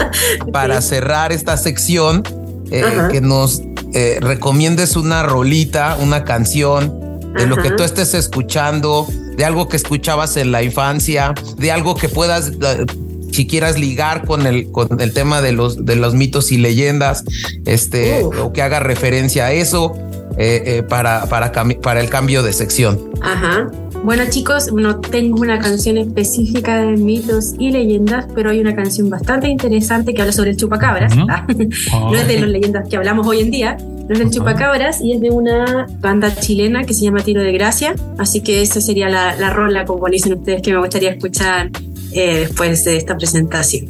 para 0.52 0.80
cerrar 0.80 1.32
esta 1.32 1.56
sección, 1.56 2.22
eh, 2.70 3.08
que 3.10 3.20
nos 3.20 3.62
eh, 3.92 4.18
recomiendes 4.22 4.96
una 4.96 5.22
rolita, 5.22 5.98
una 6.00 6.24
canción 6.24 7.20
de 7.34 7.46
lo 7.46 7.56
que 7.56 7.70
tú 7.70 7.82
estés 7.82 8.14
escuchando, 8.14 9.06
de 9.36 9.44
algo 9.44 9.68
que 9.68 9.76
escuchabas 9.76 10.38
en 10.38 10.52
la 10.52 10.62
infancia, 10.62 11.34
de 11.58 11.70
algo 11.70 11.94
que 11.94 12.08
puedas 12.08 12.48
eh, 12.48 12.86
si 13.30 13.46
quieras 13.46 13.78
ligar 13.78 14.24
con 14.24 14.46
el, 14.46 14.70
con 14.70 14.98
el 15.00 15.12
tema 15.12 15.42
de 15.42 15.52
los, 15.52 15.84
de 15.84 15.96
los 15.96 16.14
mitos 16.14 16.50
y 16.50 16.56
leyendas, 16.56 17.24
este, 17.66 18.24
o 18.24 18.54
que 18.54 18.62
haga 18.62 18.80
referencia 18.80 19.46
a 19.46 19.52
eso 19.52 19.94
eh, 20.36 20.62
eh, 20.66 20.82
para, 20.82 21.26
para, 21.26 21.52
para 21.52 22.00
el 22.00 22.08
cambio 22.08 22.42
de 22.42 22.52
sección. 22.52 23.10
Ajá. 23.20 23.70
Bueno 24.04 24.24
chicos, 24.28 24.72
no 24.72 24.98
tengo 24.98 25.40
una 25.40 25.60
canción 25.60 25.96
específica 25.96 26.80
de 26.80 26.96
mitos 26.96 27.54
y 27.56 27.70
leyendas, 27.70 28.26
pero 28.34 28.50
hay 28.50 28.60
una 28.60 28.74
canción 28.74 29.08
bastante 29.08 29.48
interesante 29.48 30.12
que 30.12 30.20
habla 30.22 30.32
sobre 30.32 30.50
el 30.50 30.56
chupacabras. 30.56 31.14
no 31.16 32.14
es 32.14 32.26
de 32.26 32.40
las 32.40 32.50
leyendas 32.50 32.88
que 32.88 32.96
hablamos 32.96 33.26
hoy 33.26 33.40
en 33.40 33.50
día, 33.52 33.76
no 33.78 34.12
es 34.12 34.18
del 34.18 34.30
chupacabras 34.30 35.00
y 35.00 35.12
es 35.12 35.20
de 35.20 35.30
una 35.30 35.86
banda 36.00 36.34
chilena 36.34 36.82
que 36.82 36.94
se 36.94 37.04
llama 37.04 37.20
Tiro 37.20 37.42
de 37.42 37.52
Gracia. 37.52 37.94
Así 38.18 38.40
que 38.40 38.62
esa 38.62 38.80
sería 38.80 39.08
la, 39.08 39.36
la 39.36 39.50
rola, 39.50 39.84
como 39.84 40.08
dicen 40.08 40.32
ustedes, 40.32 40.62
que 40.62 40.72
me 40.72 40.78
gustaría 40.78 41.10
escuchar 41.10 41.70
eh, 42.12 42.40
después 42.40 42.84
de 42.84 42.96
esta 42.96 43.16
presentación. 43.16 43.86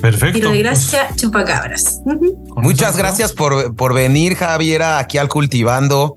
Perfecto. 0.00 0.38
Tiro 0.38 0.50
de 0.52 0.58
Gracia, 0.58 1.08
chupacabras. 1.16 2.00
Muchas 2.56 2.96
gracias 2.96 3.32
por, 3.32 3.74
por 3.74 3.94
venir, 3.94 4.36
Javiera, 4.36 4.98
aquí 4.98 5.18
al 5.18 5.28
Cultivando. 5.28 6.16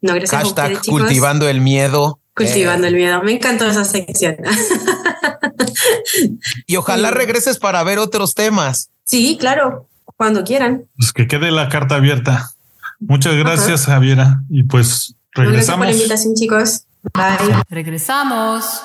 No, 0.00 0.14
gracias 0.14 0.42
Hashtag 0.42 0.84
Cultivando 0.86 1.48
el 1.48 1.60
Miedo. 1.60 2.20
Cultivando 2.34 2.86
el 2.86 2.94
Miedo. 2.94 3.22
Me 3.22 3.32
encantó 3.32 3.68
esa 3.68 3.84
sección. 3.84 4.36
y 6.66 6.76
ojalá 6.76 7.10
regreses 7.12 7.58
para 7.58 7.82
ver 7.82 7.98
otros 7.98 8.34
temas. 8.34 8.90
Sí, 9.04 9.36
claro, 9.38 9.88
cuando 10.16 10.44
quieran. 10.44 10.84
Pues 10.96 11.12
que 11.12 11.26
quede 11.26 11.50
la 11.50 11.68
carta 11.68 11.96
abierta. 11.96 12.50
Muchas 13.00 13.34
gracias, 13.36 13.86
Javiera. 13.86 14.42
Y 14.48 14.62
pues 14.62 15.14
regresamos. 15.32 15.52
gracias 15.52 15.76
por 15.76 15.86
la 15.86 15.92
invitación, 15.92 16.34
chicos. 16.34 16.84
Bye. 17.14 17.62
Regresamos. 17.68 18.82